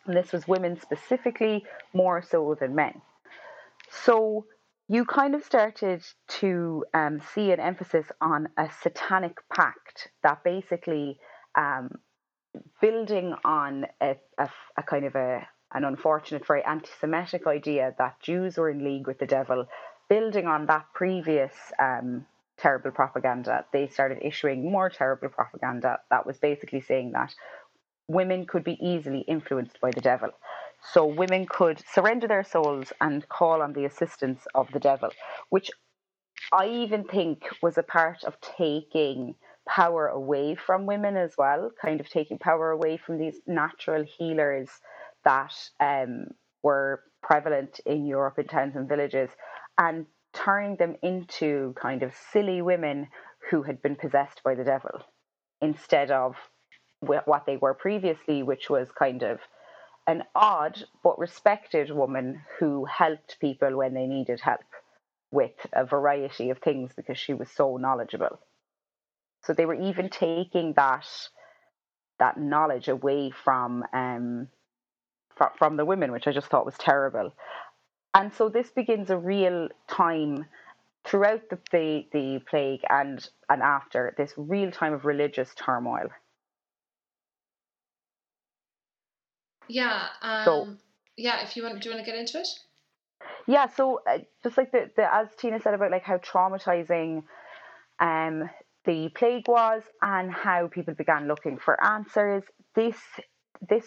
[0.06, 3.02] And this was women specifically more so than men.
[3.90, 4.46] So
[4.88, 6.04] you kind of started
[6.40, 11.20] to um, see an emphasis on a satanic pact that basically
[11.56, 11.90] um,
[12.82, 18.58] building on a, a, a kind of a an unfortunate, very anti-Semitic idea that Jews
[18.58, 19.68] were in league with the devil,
[20.10, 22.26] building on that previous um,
[22.58, 27.34] terrible propaganda, they started issuing more terrible propaganda that was basically saying that
[28.10, 30.32] women could be easily influenced by the devil.
[30.94, 35.10] So women could surrender their souls and call on the assistance of the devil,
[35.50, 35.70] which
[36.52, 39.36] I even think was a part of taking
[39.68, 44.70] power away from women as well, kind of taking power away from these natural healers
[45.24, 46.28] that um,
[46.64, 49.30] were prevalent in Europe in towns and villages
[49.78, 53.08] and turning them into kind of silly women
[53.52, 55.02] who had been possessed by the devil
[55.62, 56.36] instead of
[57.02, 59.40] what they were previously, which was kind of
[60.08, 64.62] an odd but respected woman who helped people when they needed help
[65.32, 68.40] with a variety of things because she was so knowledgeable.
[69.44, 71.08] So they were even taking that
[72.20, 74.50] that knowledge away from um,
[75.38, 77.34] fr- from the women, which I just thought was terrible.
[78.14, 80.46] And so this begins a real time
[81.06, 86.10] throughout the, the, the plague and and after this real time of religious turmoil.
[89.70, 90.08] Yeah.
[90.22, 90.78] Um, So-
[91.16, 91.42] yeah.
[91.44, 92.48] If you want, do you want to get into it?
[93.48, 97.24] Yeah, so uh, just like the, the as Tina said about like how traumatizing
[98.00, 98.50] um
[98.86, 102.44] the plague was and how people began looking for answers.
[102.76, 102.98] This
[103.68, 103.86] this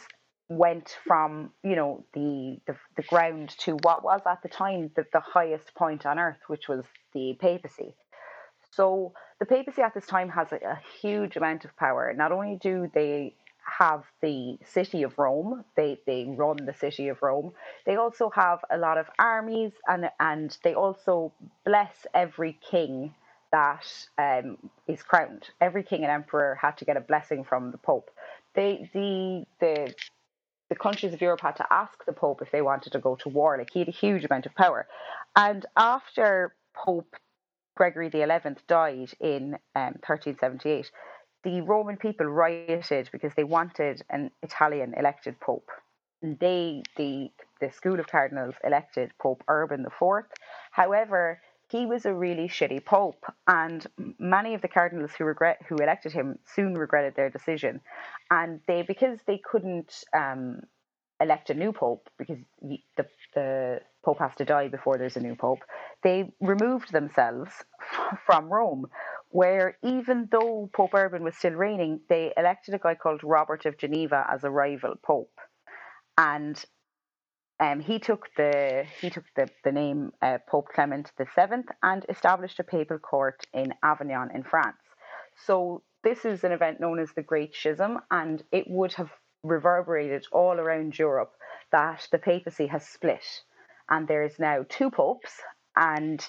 [0.49, 5.05] went from you know the the, the ground to what was at the time the,
[5.12, 7.95] the highest point on earth, which was the papacy.
[8.73, 12.12] So the papacy at this time has a, a huge amount of power.
[12.16, 13.35] Not only do they
[13.79, 17.53] have the city of Rome, they they run the city of Rome.
[17.87, 21.33] They also have a lot of armies and and they also
[21.64, 23.14] bless every king
[23.53, 23.87] that
[24.18, 24.57] um,
[24.88, 25.51] is crowned.
[25.61, 28.11] Every king and emperor had to get a blessing from the Pope.
[28.55, 29.94] They the the
[30.68, 33.29] the countries of Europe had to ask the Pope if they wanted to go to
[33.29, 33.59] war.
[33.59, 34.87] Like he had a huge amount of power.
[35.37, 37.14] And after Pope
[37.77, 38.29] Gregory XI
[38.66, 40.90] died in um, 1378,
[41.44, 45.70] the Roman people rioted because they wanted an Italian elected pope.
[46.22, 50.24] They, the the school of cardinals, elected Pope Urban IV.
[50.70, 53.87] However, he was a really shitty pope, and
[54.18, 57.81] many of the cardinals who regret who elected him soon regretted their decision,
[58.31, 60.61] and they because they couldn't um,
[61.20, 62.78] elect a new pope because the
[63.35, 65.61] the pope has to die before there's a new pope.
[66.02, 67.50] They removed themselves
[68.26, 68.87] from Rome,
[69.33, 73.79] where even though Pope Urban was still reigning, they elected a guy called Robert of
[73.79, 75.33] Geneva as a rival pope,
[76.18, 76.62] and
[77.59, 82.61] um, he took the he took the the name uh, Pope Clement VII and established
[82.61, 84.77] a papal court in Avignon in France.
[85.47, 89.11] So this is an event known as the Great Schism, and it would have
[89.42, 91.33] reverberated all around Europe
[91.71, 93.25] that the papacy has split,
[93.88, 95.40] and there is now two popes.
[95.75, 96.23] And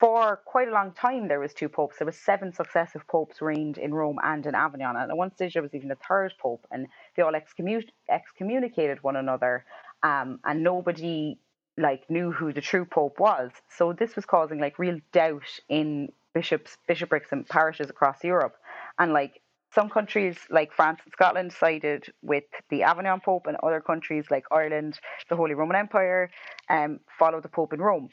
[0.00, 1.98] for quite a long time, there was two popes.
[1.98, 5.54] There was seven successive popes reigned in Rome and in Avignon, and at one stage
[5.54, 9.64] there was even a third pope, and they all excommun- excommunicated one another
[10.04, 11.38] um, and nobody
[11.76, 13.50] like knew who the true pope was.
[13.76, 18.56] So this was causing like real doubt in bishops, bishoprics, and parishes across Europe,
[18.98, 19.40] and like
[19.74, 24.44] some countries like France and Scotland sided with the Avignon Pope, and other countries like
[24.52, 26.30] Ireland, the Holy Roman Empire,
[26.70, 28.08] um, followed the Pope in Rome.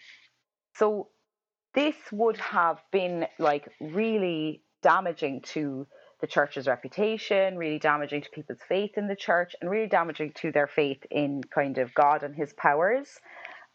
[0.76, 1.10] So
[1.74, 5.88] this would have been like really damaging to
[6.20, 10.52] the church's reputation, really damaging to people's faith in the church, and really damaging to
[10.52, 13.20] their faith in kind of God and his powers.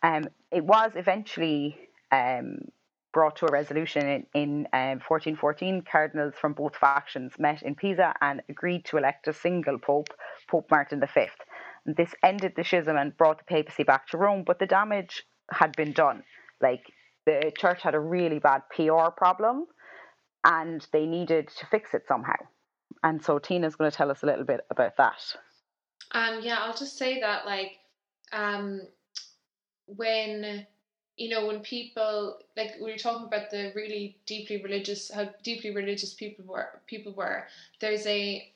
[0.02, 1.76] Um, it was eventually
[2.12, 2.58] um,
[3.12, 5.82] brought to a resolution in, in um, 1414.
[5.90, 10.08] Cardinals from both factions met in Pisa and agreed to elect a single pope,
[10.48, 11.26] Pope Martin V.
[11.86, 15.74] This ended the schism and brought the papacy back to Rome, but the damage had
[15.76, 16.22] been done.
[16.60, 16.92] Like
[17.26, 19.66] the church had a really bad PR problem
[20.44, 22.36] and they needed to fix it somehow.
[23.02, 25.20] And so Tina's going to tell us a little bit about that.
[26.12, 27.72] Um, yeah, I'll just say that like
[28.32, 28.82] um,
[29.86, 30.66] when
[31.16, 35.70] you know when people like we were talking about the really deeply religious how deeply
[35.70, 37.46] religious people were people were
[37.80, 38.52] there's a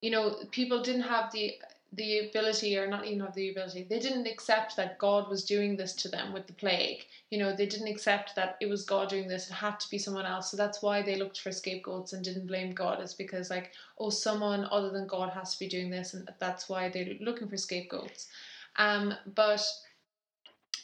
[0.00, 1.54] you know people didn't have the
[1.94, 5.76] the ability or not even have the ability they didn't accept that god was doing
[5.76, 7.04] this to them with the plague.
[7.30, 9.98] You know they didn't accept that it was god doing this it had to be
[9.98, 10.50] someone else.
[10.50, 14.10] So that's why they looked for scapegoats and didn't blame god is because like oh
[14.10, 17.56] someone other than god has to be doing this and that's why they're looking for
[17.56, 18.28] scapegoats.
[18.76, 19.62] Um but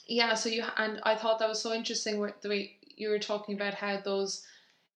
[0.06, 3.54] yeah so you and i thought that was so interesting the way you were talking
[3.54, 4.44] about how those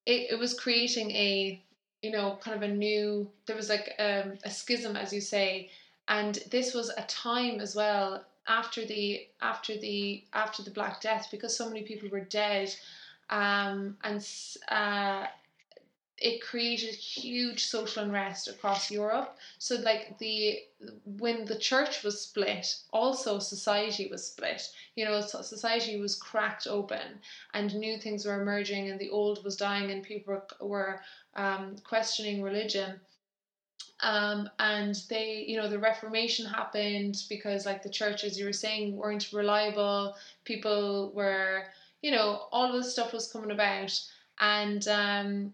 [0.07, 1.62] it, it was creating a
[2.03, 5.70] you know kind of a new there was like um, a schism as you say
[6.12, 11.29] and this was a time as well after the after the after the Black Death
[11.31, 12.75] because so many people were dead,
[13.31, 14.20] um, and
[14.68, 15.27] uh,
[16.18, 19.38] it created huge social unrest across Europe.
[19.59, 20.61] So like the
[21.18, 24.62] when the church was split, also society was split.
[24.96, 27.20] You know, society was cracked open,
[27.55, 31.01] and new things were emerging, and the old was dying, and people were, were
[31.37, 33.01] um, questioning religion
[34.03, 38.97] um, and they you know the reformation happened because like the churches you were saying
[38.97, 40.15] weren't reliable.
[40.45, 41.65] People were
[42.03, 43.93] you know all of this stuff was coming about.
[44.41, 45.53] And um,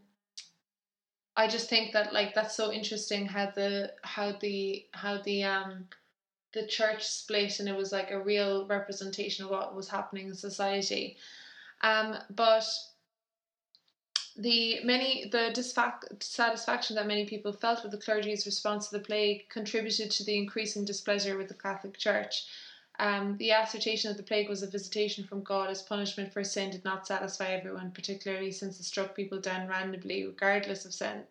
[1.36, 5.86] i just think that like that's so interesting how the how the how the um
[6.52, 10.34] the church split and it was like a real representation of what was happening in
[10.34, 11.16] society.
[11.82, 12.64] Um but
[14.38, 19.48] the many the dissatisfaction that many people felt with the clergy's response to the plague
[19.48, 22.46] contributed to the increasing displeasure with the Catholic Church.
[23.00, 26.70] Um, the assertion that the plague was a visitation from God as punishment for sin
[26.70, 31.24] did not satisfy everyone, particularly since it struck people down randomly, regardless of sin.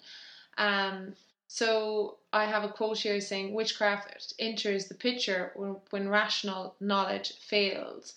[0.58, 1.14] Um,
[1.48, 5.54] so I have a quote here saying, "Witchcraft enters the picture
[5.92, 8.16] when, rational knowledge fails."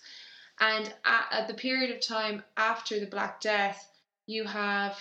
[0.59, 3.90] And at, at the period of time after the Black Death,
[4.31, 4.97] you have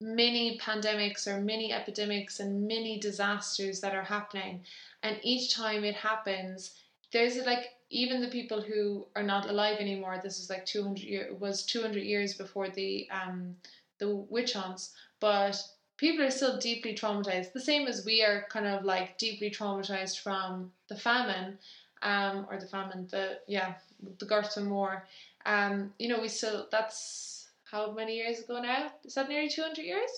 [0.00, 4.60] many pandemics or many epidemics and many disasters that are happening.
[5.02, 6.72] And each time it happens
[7.12, 11.40] there's like even the people who are not alive anymore this is like 200 years
[11.40, 13.54] was 200 years before the um
[13.98, 15.62] the witch hunts but
[15.98, 17.52] people are still deeply traumatized.
[17.52, 21.58] The same as we are kind of like deeply traumatized from the famine
[22.02, 23.74] um or the famine the yeah
[24.18, 25.02] the Gorta Mór.
[25.46, 27.41] Um you know we still that's
[27.72, 28.92] how many years ago now?
[29.04, 30.10] Is that nearly 200 years?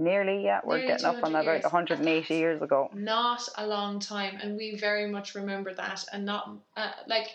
[0.00, 0.60] Nearly, yeah.
[0.64, 2.90] We're nearly getting up on about 180 years ago.
[2.92, 6.04] Not a long time, and we very much remember that.
[6.12, 7.28] And not uh, like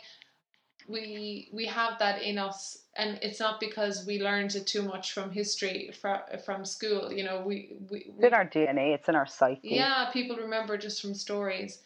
[0.87, 5.13] we we have that in us and it's not because we learned it too much
[5.13, 9.07] from history from from school you know we, we, It's we in our DNA, it's
[9.07, 9.59] in our psyche.
[9.63, 11.79] yeah people remember just from stories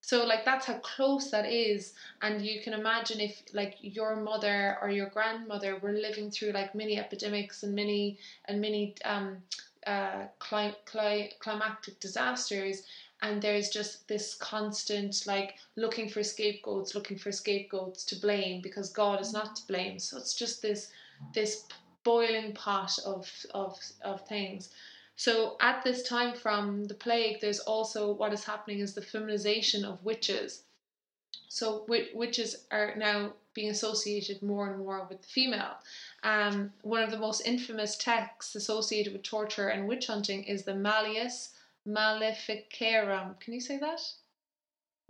[0.00, 4.78] so like that's how close that is and you can imagine if like your mother
[4.80, 9.36] or your grandmother were living through like many epidemics and many and many um
[9.86, 12.82] uh cli- cli- climactic disasters
[13.22, 18.90] and there's just this constant like looking for scapegoats looking for scapegoats to blame because
[18.90, 19.98] god is not to blame.
[19.98, 20.90] So it's just this
[21.34, 21.64] this
[22.04, 24.70] boiling pot of of of things
[25.18, 29.84] so at this time from the plague there's also what is happening is the feminization
[29.84, 30.62] of witches
[31.48, 35.74] so wi- witches are now being associated more and more with the female
[36.22, 40.74] um, one of the most infamous texts associated with torture and witch hunting is the
[40.74, 41.50] malleus
[41.84, 44.00] maleficarum can you say that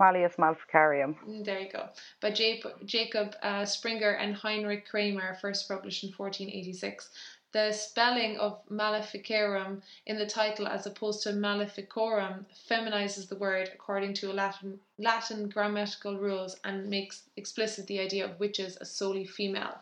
[0.01, 1.17] Malleus Maleficarium.
[1.27, 1.89] Mm, There you go.
[2.21, 7.11] By Jacob, Jacob uh, Sprenger and Heinrich Kramer, first published in 1486.
[7.53, 14.13] The spelling of maleficarum in the title as opposed to maleficorum feminizes the word according
[14.15, 19.81] to Latin, Latin grammatical rules and makes explicit the idea of witches as solely female.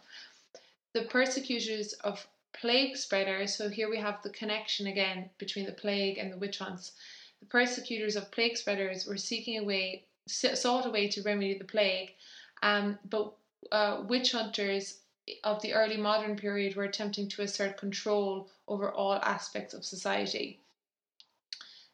[0.92, 6.18] The persecutors of plague spreaders, so here we have the connection again between the plague
[6.18, 6.92] and the witch hunts.
[7.40, 11.64] The persecutors of plague spreaders were seeking a way, sought a way to remedy the
[11.64, 12.14] plague,
[12.62, 13.34] um, but
[13.72, 15.00] uh, witch hunters
[15.44, 20.60] of the early modern period were attempting to assert control over all aspects of society.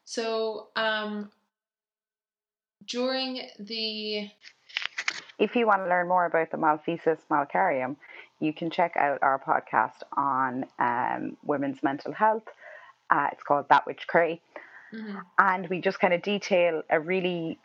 [0.05, 1.31] So, um,
[2.85, 4.29] during the
[5.39, 7.95] If you want to learn more about the Malphisis Malcarium,
[8.39, 12.43] you can check out our podcast on um, women's mental health.
[13.09, 14.41] Uh, it's called That Witch Cray.
[14.93, 15.23] Mhm.
[15.39, 17.57] And we just kind of detail a really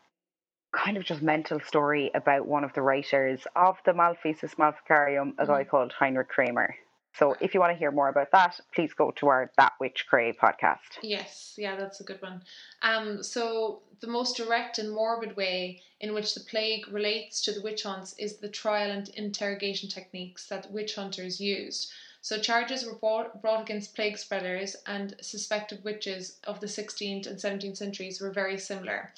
[0.85, 5.47] kind of just mental story about one of the writers of the Malphisis Malficarium, a
[5.47, 6.75] guy called Heinrich Kramer.
[7.19, 10.07] So if you want to hear more about that, please go to our That Witch
[10.09, 10.99] Cray podcast.
[11.03, 12.43] Yes, yeah, that's a good one.
[12.83, 17.63] Um, so the most direct and morbid way in which the plague relates to the
[17.63, 21.91] witch hunts is the trial and interrogation techniques that witch hunters used.
[22.21, 27.37] So charges were brought, brought against plague spreaders and suspected witches of the 16th and
[27.37, 29.13] 17th centuries were very similar.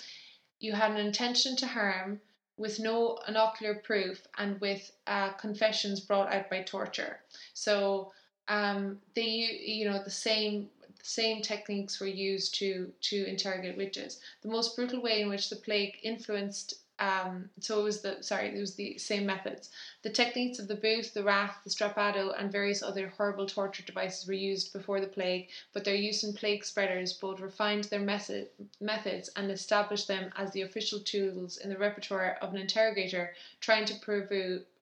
[0.60, 2.20] You had an intention to harm
[2.56, 7.20] with no ocular proof and with uh, confessions brought out by torture.
[7.54, 8.12] So
[8.48, 10.68] um, they you know the same
[11.02, 14.20] same techniques were used to to interrogate witches.
[14.42, 18.48] The most brutal way in which the plague influenced um, so it was the sorry
[18.48, 19.70] it was the same methods.
[20.02, 24.26] The techniques of the booth, the rath, the strappado, and various other horrible torture devices
[24.26, 28.48] were used before the plague, but their use in plague spreaders both refined their method,
[28.80, 33.86] methods and established them as the official tools in the repertoire of an interrogator trying
[33.86, 34.30] to prove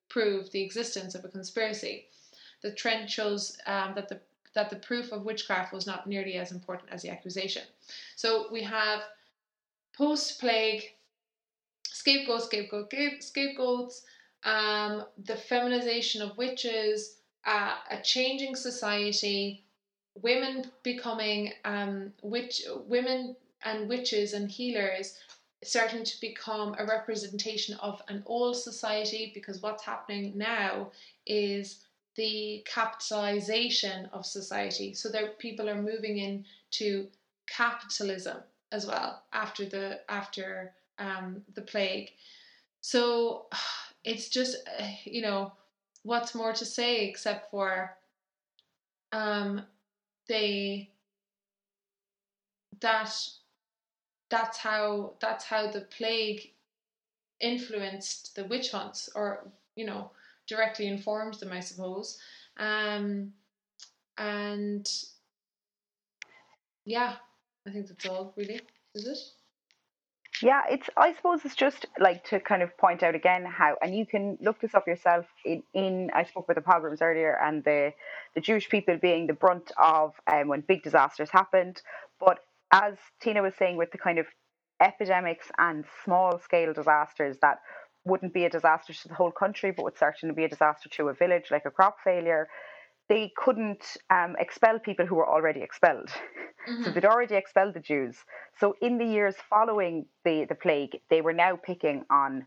[0.09, 2.07] prove the existence of a conspiracy.
[2.61, 4.19] The trend shows um, that the
[4.55, 7.63] that the proof of witchcraft was not nearly as important as the accusation.
[8.15, 9.03] So we have
[9.95, 10.83] post plague
[11.91, 14.05] scapegoats, scapegoat, scapegoats,
[14.43, 19.63] um, the feminization of witches, uh, a changing society,
[20.21, 25.17] women becoming um, witch, women and witches and healers
[25.63, 30.89] starting to become a representation of an old society because what's happening now
[31.25, 31.83] is
[32.15, 34.93] the capitalization of society.
[34.93, 37.07] So there people are moving into
[37.47, 38.37] capitalism
[38.71, 42.09] as well after the after um, the plague.
[42.81, 43.47] So
[44.03, 44.57] it's just
[45.05, 45.53] you know
[46.03, 47.95] what's more to say except for
[49.11, 49.63] um,
[50.27, 50.89] they
[52.81, 53.13] that
[54.29, 56.51] that's how that's how the plague
[57.41, 59.45] influenced the witch hunts or
[59.75, 60.11] you know
[60.47, 62.19] directly informed them i suppose
[62.57, 63.31] um
[64.17, 65.03] and
[66.85, 67.15] yeah
[67.67, 68.61] i think that's all really
[68.93, 69.38] is it
[70.41, 70.89] Yeah, it's.
[70.97, 74.37] I suppose it's just like to kind of point out again how, and you can
[74.41, 75.25] look this up yourself.
[75.45, 77.93] In, in I spoke about the pogroms earlier, and the
[78.35, 81.81] the Jewish people being the brunt of um, when big disasters happened.
[82.19, 82.39] But
[82.71, 84.27] as Tina was saying, with the kind of
[84.81, 87.59] epidemics and small scale disasters that
[88.05, 91.09] wouldn't be a disaster to the whole country, but would certainly be a disaster to
[91.09, 92.47] a village, like a crop failure.
[93.09, 96.09] They couldn't um, expel people who were already expelled.
[96.83, 98.15] So they'd already expelled the Jews.
[98.59, 102.45] So in the years following the, the plague, they were now picking on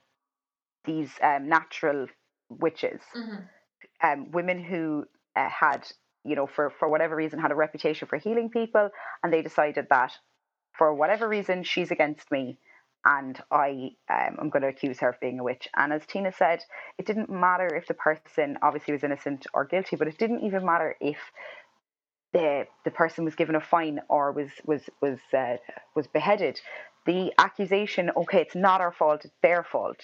[0.85, 2.07] these um, natural
[2.49, 3.49] witches, Mhm.
[4.03, 5.07] um, women who
[5.37, 5.91] uh, had,
[6.25, 8.91] you know, for, for whatever reason, had a reputation for healing people,
[9.23, 10.13] and they decided that
[10.73, 12.59] for whatever reason she's against me,
[13.05, 15.69] and I um, I'm going to accuse her of being a witch.
[15.77, 16.65] And as Tina said,
[16.99, 20.65] it didn't matter if the person obviously was innocent or guilty, but it didn't even
[20.65, 21.19] matter if
[22.33, 25.57] the the person was given a fine or was was was uh,
[25.95, 26.61] was beheaded.
[27.05, 30.01] The accusation, okay, it's not our fault; it's their fault.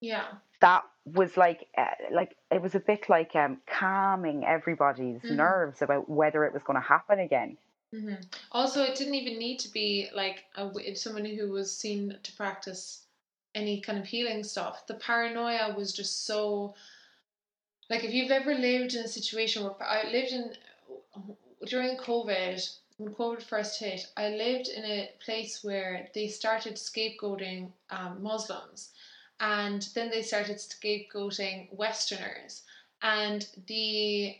[0.00, 0.24] Yeah.
[0.60, 5.36] That was like uh, like it was a bit like um, calming everybody's Mhm.
[5.36, 7.58] nerves about whether it was going to happen again.
[7.92, 8.14] Hmm
[8.52, 13.06] Also, it didn't even need to be like a, someone who was seen to practice
[13.54, 14.86] any kind of healing stuff.
[14.86, 16.74] The paranoia was just so.
[17.88, 20.56] Like, if you've ever lived in a situation where I lived in
[21.66, 27.72] during COVID, when COVID first hit, I lived in a place where they started scapegoating
[27.90, 28.92] um, Muslims,
[29.40, 32.64] and then they started scapegoating Westerners,
[33.02, 34.38] and the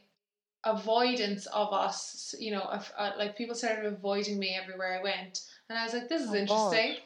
[0.66, 5.42] avoidance of us, you know, of, uh, like people started avoiding me everywhere I went,
[5.70, 6.82] and I was like, this is Oh, God.
[6.82, 6.96] interesting,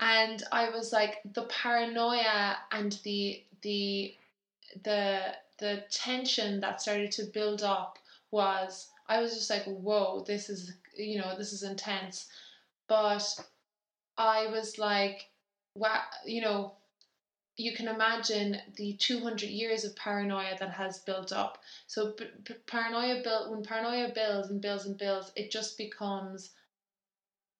[0.00, 4.14] and I was like, the paranoia and the the
[4.84, 7.98] the the tension that started to build up
[8.32, 12.28] was I was just like, whoa, this is you know, this is intense.
[12.88, 13.24] But
[14.18, 15.30] I was like,
[15.74, 16.74] wow, you know,
[17.56, 21.58] you can imagine the 200 years of paranoia that has built up.
[21.86, 26.50] So p- p- paranoia built when paranoia builds and builds and builds, it just becomes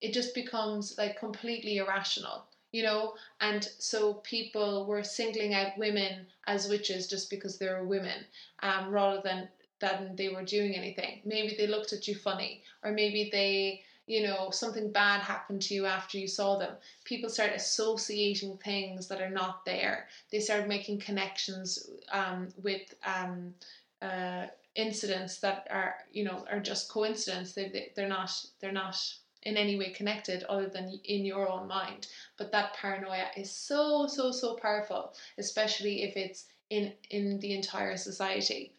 [0.01, 3.15] it just becomes like completely irrational, you know?
[3.39, 8.25] And so people were singling out women as witches just because they were women,
[8.61, 11.21] um, rather than than they were doing anything.
[11.25, 15.73] Maybe they looked at you funny, or maybe they, you know, something bad happened to
[15.73, 16.73] you after you saw them.
[17.05, 20.07] People start associating things that are not there.
[20.31, 23.53] They start making connections um, with um,
[24.01, 27.53] uh, incidents that are, you know, are just coincidence.
[27.53, 28.97] They, they they're not they're not
[29.43, 32.07] in any way connected other than in your own mind.
[32.37, 37.95] But that paranoia is so so so powerful, especially if it's in in the entire
[37.95, 38.73] society.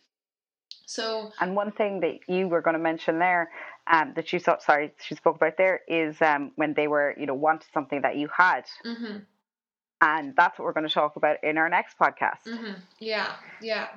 [0.86, 3.50] So And one thing that you were going to mention there,
[3.86, 7.26] um, that you saw, sorry, she spoke about there, is um, when they were, you
[7.26, 9.24] know, wanted something that you had, mhm,
[10.00, 12.44] and that's what we're going to talk about in our next podcast.
[12.46, 13.88] mhm, yeah, yeah.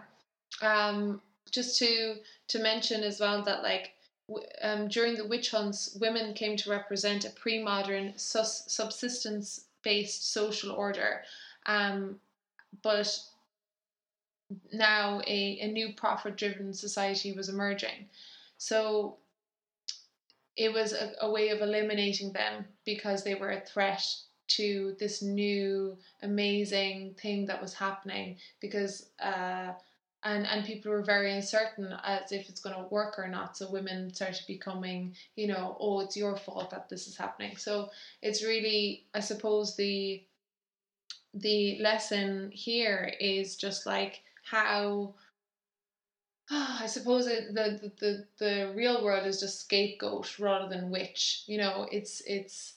[0.61, 1.21] Um,
[1.51, 2.15] just to
[2.49, 3.93] to mention as well that like
[4.61, 11.23] um, during the witch hunts, women came to represent a pre-modern sus- subsistence-based social order,
[11.65, 12.19] um,
[12.83, 13.17] but
[14.73, 18.09] now a, a new profit-driven society was emerging.
[18.57, 19.17] So
[20.57, 24.03] it was a, a way of eliminating them because they were a threat
[24.47, 29.71] to this new amazing thing that was happening because uh,
[30.23, 33.55] and and people were very uncertain as if it's going to work or not.
[33.55, 37.55] So women started becoming you know oh it's your fault that this is happening.
[37.57, 37.89] So
[38.21, 40.23] it's really i suppose the
[41.33, 45.13] the lesson here is just like how
[46.51, 51.43] I suppose the, the the the real world is just scapegoat rather than witch.
[51.47, 52.75] You know, it's it's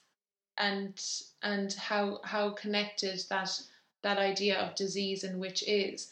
[0.59, 1.01] and
[1.43, 3.61] and how how connected that
[4.03, 6.11] that idea of disease and witch is.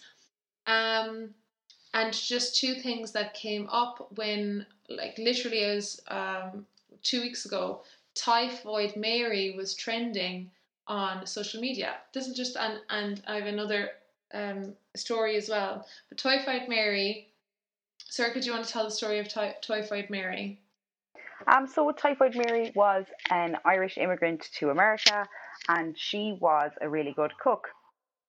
[0.66, 1.34] Um,
[1.94, 6.66] and just two things that came up when, like, literally as um,
[7.02, 7.82] two weeks ago,
[8.14, 10.50] Typhoid Mary was trending
[10.86, 11.96] on social media.
[12.12, 13.92] This is just and and I have another
[14.34, 15.86] um, story as well.
[16.08, 17.27] But Typhoid Mary,
[18.10, 20.60] Sorcha, do you want to tell the story of Ty- Typhoid Mary?
[21.46, 25.28] Um, so Typhoid Mary was an Irish immigrant to America,
[25.68, 27.68] and she was a really good cook.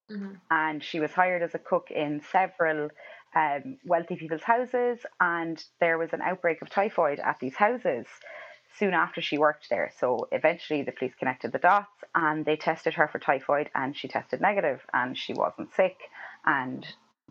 [0.10, 2.90] hmm And she was hired as a cook in several
[3.36, 8.06] um, wealthy people's houses, and there was an outbreak of typhoid at these houses
[8.78, 9.92] soon after she worked there.
[10.00, 14.08] So eventually, the police connected the dots, and they tested her for typhoid, and she
[14.08, 15.98] tested negative, and she wasn't sick,
[16.46, 16.86] and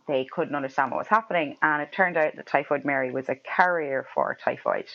[0.09, 1.57] they couldn't understand what was happening.
[1.63, 4.87] And it turned out that Typhoid Mary was a carrier for typhoid.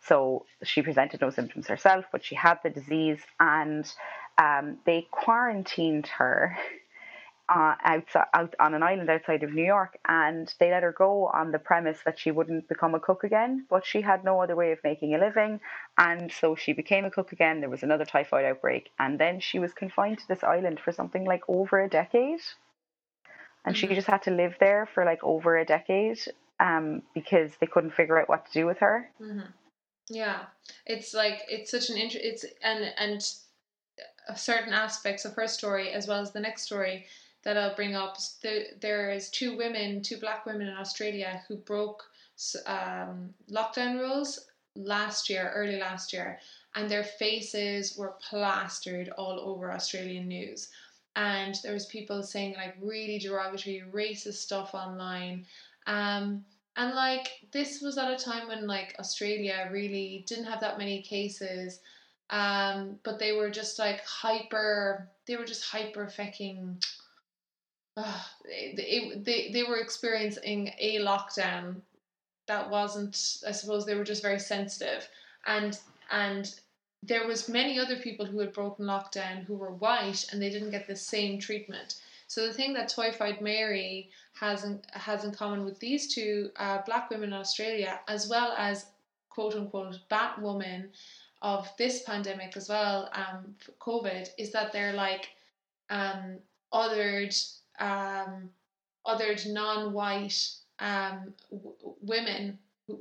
[0.00, 3.90] So she presented no symptoms herself, but she had the disease, and
[4.36, 6.56] um, they quarantined her
[7.48, 11.26] uh, outside, out on an island outside of New York, and they let her go
[11.26, 13.64] on the premise that she wouldn't become a cook again.
[13.70, 15.60] But she had no other way of making a living,
[15.96, 17.60] and so she became a cook again.
[17.60, 21.24] There was another typhoid outbreak, and then she was confined to this island for something
[21.24, 22.40] like over a decade,
[23.64, 23.94] and she Mhm.
[23.94, 26.18] just had to live there for like over a decade
[26.60, 29.10] um, because they couldn't figure out what to do with her.
[29.18, 29.40] hmm
[30.08, 30.46] Yeah,
[30.86, 33.22] it's like it's such an inter- it's and and
[34.36, 37.06] certain aspects of her story as well as the next story
[37.44, 38.16] that I'll bring up.
[38.42, 42.04] There, there's two women, two black women in Australia who broke
[42.66, 44.46] um, lockdown rules
[44.76, 46.38] last year, early last year,
[46.74, 50.68] and their faces were plastered all over Australian news.
[51.18, 55.44] And there was people saying like really derogatory, racist stuff online.
[55.88, 56.44] Um,
[56.76, 61.02] and like this was at a time when like Australia really didn't have that many
[61.02, 61.80] cases.
[62.30, 66.78] Um, but they were just like hyper they were just hyper fucking
[67.96, 71.76] uh, they, they, they were experiencing a lockdown
[72.46, 75.08] that wasn't i suppose they were just very sensitive
[75.46, 75.78] and
[76.10, 76.60] and
[77.02, 80.70] there was many other people who had broken lockdown who were white and they didn't
[80.70, 81.96] get the same treatment.
[82.26, 86.82] So the thing that Typhoid Mary has in, has in common with these two uh,
[86.84, 88.86] black women in Australia, as well as
[89.30, 90.88] quote unquote Batwoman
[91.40, 95.28] of this pandemic as well, um, COVID, is that they're like
[95.88, 96.38] um,
[96.72, 97.34] othered,
[97.78, 98.50] um,
[99.06, 102.98] othered non-white um, w- women who,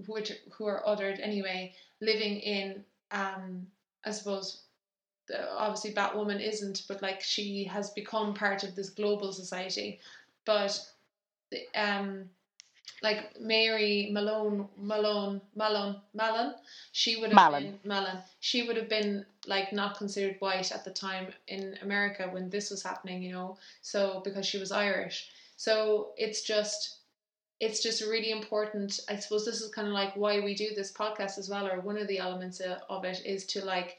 [0.52, 3.66] who are othered anyway, living in, um,
[4.08, 4.62] I suppose,
[5.58, 10.00] obviously Batwoman isn't, but like she has become part of this global society.
[10.46, 10.80] But
[11.76, 12.30] um,
[13.04, 16.56] like Mary Malone, Malone, Malone, Malone,
[16.94, 17.64] she would have Malone.
[17.64, 18.20] been Malone.
[18.40, 22.72] She would have been like not considered white at the time in America when this
[22.72, 23.58] was happening, you know.
[23.82, 26.97] So because she was Irish, so it's just
[27.60, 29.00] it's just really important.
[29.10, 31.82] I suppose this is kind of like why we do this podcast as well, or
[31.82, 33.98] one of the elements of it is to like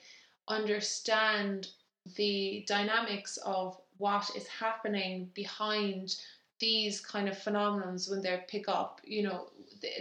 [0.48, 1.68] understand
[2.16, 6.16] the dynamics of what is happening behind
[6.60, 9.48] these kind of phenomenons when they pick up you know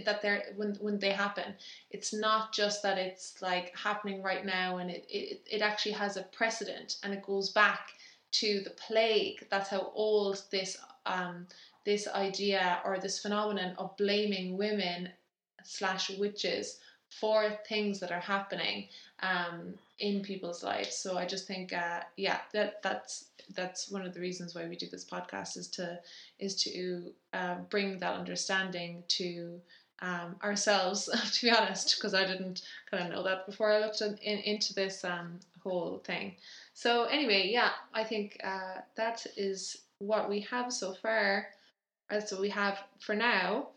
[0.06, 1.54] that they're when when they happen
[1.92, 6.18] it's not just that it's like happening right now and it it, it actually has
[6.18, 7.92] a precedent and it goes back
[8.32, 11.46] to the plague that's how old this um
[11.88, 15.10] this idea or this phenomenon of blaming women
[15.64, 16.80] slash witches
[17.10, 18.90] for things that are happening
[19.22, 20.98] um, in people's lives.
[20.98, 24.76] So I just think, uh, yeah, that that's that's one of the reasons why we
[24.76, 25.98] do this podcast is to
[26.40, 29.62] is to uh, bring that understanding to
[30.02, 31.08] um, ourselves.
[31.36, 34.40] To be honest, because I didn't kind of know that before I looked in, in,
[34.40, 36.36] into this um, whole thing.
[36.74, 41.48] So anyway, yeah, I think uh, that is what we have so far.
[42.10, 43.70] What we have for now.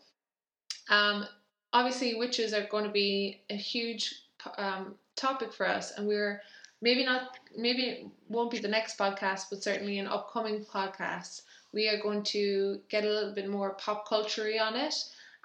[0.89, 1.25] Um,
[1.73, 4.13] obviously, witches are going to be a huge
[4.57, 6.41] um, topic for us, and we're
[6.81, 11.87] maybe not, maybe it won't be the next podcast, but certainly in upcoming podcasts, we
[11.87, 14.95] are going to get a little bit more pop culture on it,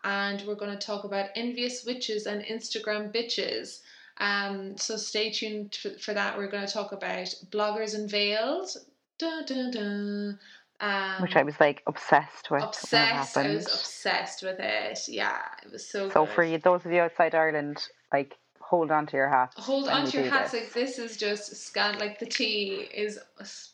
[0.05, 3.80] and we're going to talk about envious witches and Instagram bitches.
[4.18, 6.39] Um, so stay tuned for that.
[6.39, 8.78] We're going to talk about bloggers and veils.
[9.18, 10.39] Dun, dun, dun.
[10.81, 12.62] Um, Which I was like obsessed with.
[12.62, 13.37] Obsessed.
[13.37, 15.01] I was obsessed with it.
[15.09, 16.11] Yeah, it was so.
[16.11, 16.35] So good.
[16.35, 19.55] for you, those of you outside Ireland, like hold on to your hats.
[19.59, 20.51] Hold on to your hats.
[20.51, 20.62] This.
[20.62, 21.99] Like this is just scan.
[21.99, 23.18] Like the tea is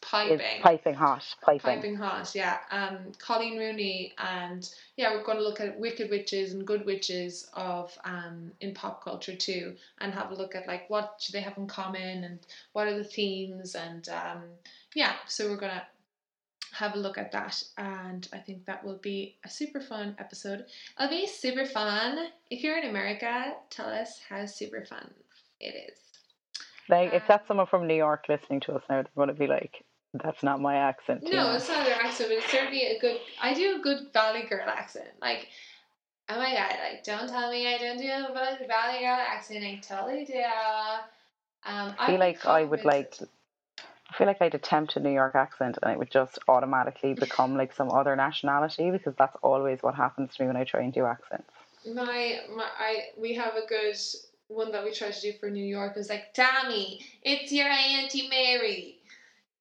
[0.00, 0.40] piping.
[0.40, 1.24] It's piping hot.
[1.42, 1.60] Piping.
[1.60, 2.34] Piping hot.
[2.34, 2.58] Yeah.
[2.70, 7.48] Um, Coleen Rooney and yeah, we're going to look at wicked witches and good witches
[7.54, 11.40] of um in pop culture too, and have a look at like what do they
[11.40, 12.38] have in common and
[12.72, 14.42] what are the themes and um
[14.94, 15.14] yeah.
[15.26, 15.82] So we're gonna
[16.72, 20.64] have a look at that and I think that will be a super fun episode.
[20.98, 22.28] It'll be super fun.
[22.50, 25.10] If you're in America, tell us how super fun
[25.60, 25.98] it is.
[26.88, 29.34] Like um, if that's someone from New York listening to us now, they're going to
[29.34, 32.98] be like, "That's not my accent." No, it's not their accent, but it's certainly a
[32.98, 33.20] good.
[33.40, 35.08] I do a good Valley Girl accent.
[35.20, 35.48] Like,
[36.28, 36.76] oh my god!
[36.82, 39.64] Like, don't tell me I don't do a Valley Girl accent.
[39.64, 40.42] I totally do.
[41.64, 43.16] Um, I feel like I would like
[44.12, 47.56] I feel like I'd attempt a New York accent and it would just automatically become
[47.56, 50.92] like some other nationality because that's always what happens to me when I try and
[50.92, 51.50] do accents.
[51.86, 53.96] My, my I we have a good
[54.48, 58.28] one that we try to do for New York is like Tommy, it's your Auntie
[58.28, 58.96] Mary.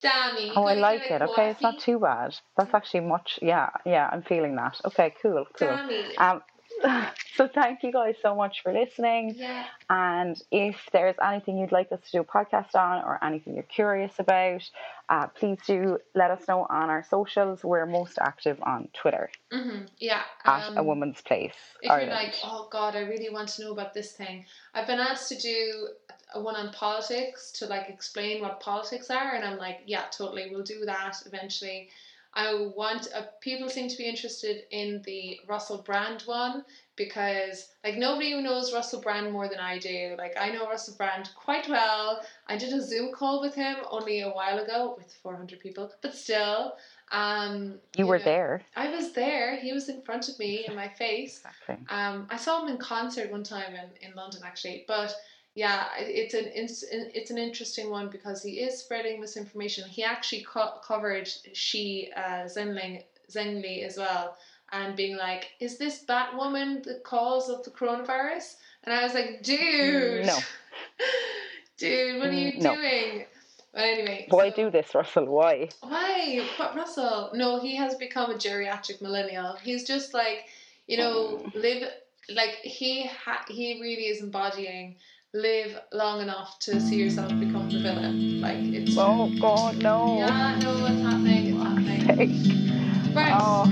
[0.02, 0.52] Tommy.
[0.56, 1.22] Oh, I like it.
[1.22, 2.36] Okay, it's not too bad.
[2.58, 3.40] That's actually much.
[3.42, 4.82] Yeah, yeah, I'm feeling that.
[4.84, 5.78] Okay, cool, cool.
[5.78, 6.18] Tommy.
[6.18, 6.42] Um,
[7.36, 9.36] so thank you guys so much for listening.
[9.36, 9.66] Yeah.
[9.90, 13.64] And if there's anything you'd like us to do a podcast on or anything you're
[13.64, 14.70] curious about,
[15.10, 17.64] uh, please do let us know on our socials.
[17.64, 19.30] We're most active on Twitter.
[19.52, 19.86] Mm-hmm.
[20.00, 20.22] Yeah.
[20.46, 21.54] At um, a woman's place.
[21.82, 22.12] If Ireland.
[22.12, 24.46] you're like, oh God, I really want to know about this thing.
[24.74, 25.90] I've been asked to do
[26.34, 30.50] a one on politics to like explain what politics are, and I'm like, yeah, totally,
[30.52, 31.90] we'll do that eventually.
[32.34, 36.64] I want uh, people seem to be interested in the Russell Brand one
[36.96, 40.16] because like nobody who knows Russell Brand more than I do.
[40.18, 42.22] Like I know Russell Brand quite well.
[42.48, 46.16] I did a Zoom call with him only a while ago with 400 people, but
[46.16, 46.74] still.
[47.12, 48.62] Um, you, you were know, there.
[48.78, 49.58] I was there.
[49.58, 51.38] He was in front of me in my face.
[51.40, 51.86] Exactly.
[51.90, 55.14] Um, I saw him in concert one time in, in London actually, but
[55.56, 59.88] yeah, it's an it's it's an interesting one because he is spreading misinformation.
[59.90, 64.38] He actually co- covered Shi uh, Zhengling Zhengli as well,
[64.72, 69.44] and being like, "Is this Batwoman the cause of the coronavirus?" And I was like,
[69.44, 70.38] "Dude, No.
[71.78, 72.76] dude, what are you No.
[72.76, 73.26] doing?"
[73.74, 75.26] But anyway, Why so- do this, Russell?
[75.26, 75.70] Why?
[75.82, 76.46] why?
[76.58, 79.56] But Russell, no, he has become a geriatric millennial.
[79.64, 80.46] He's just like,
[80.88, 81.90] you know, live
[82.30, 84.96] like he ha- he really is embodying
[85.34, 88.42] live long enough to see yourself become the villain.
[88.42, 90.18] Like it's Oh God, no.
[90.18, 91.56] yeah, no, it's happening.
[91.56, 93.16] It's happening.
[93.16, 93.34] Right.
[93.34, 93.66] Oh,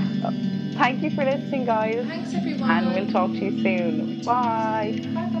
[0.74, 2.70] thank you for listening, guys, Thanks everyone.
[2.70, 4.22] and we'll talk to you soon.
[4.24, 5.00] Bye.
[5.14, 5.36] Bye.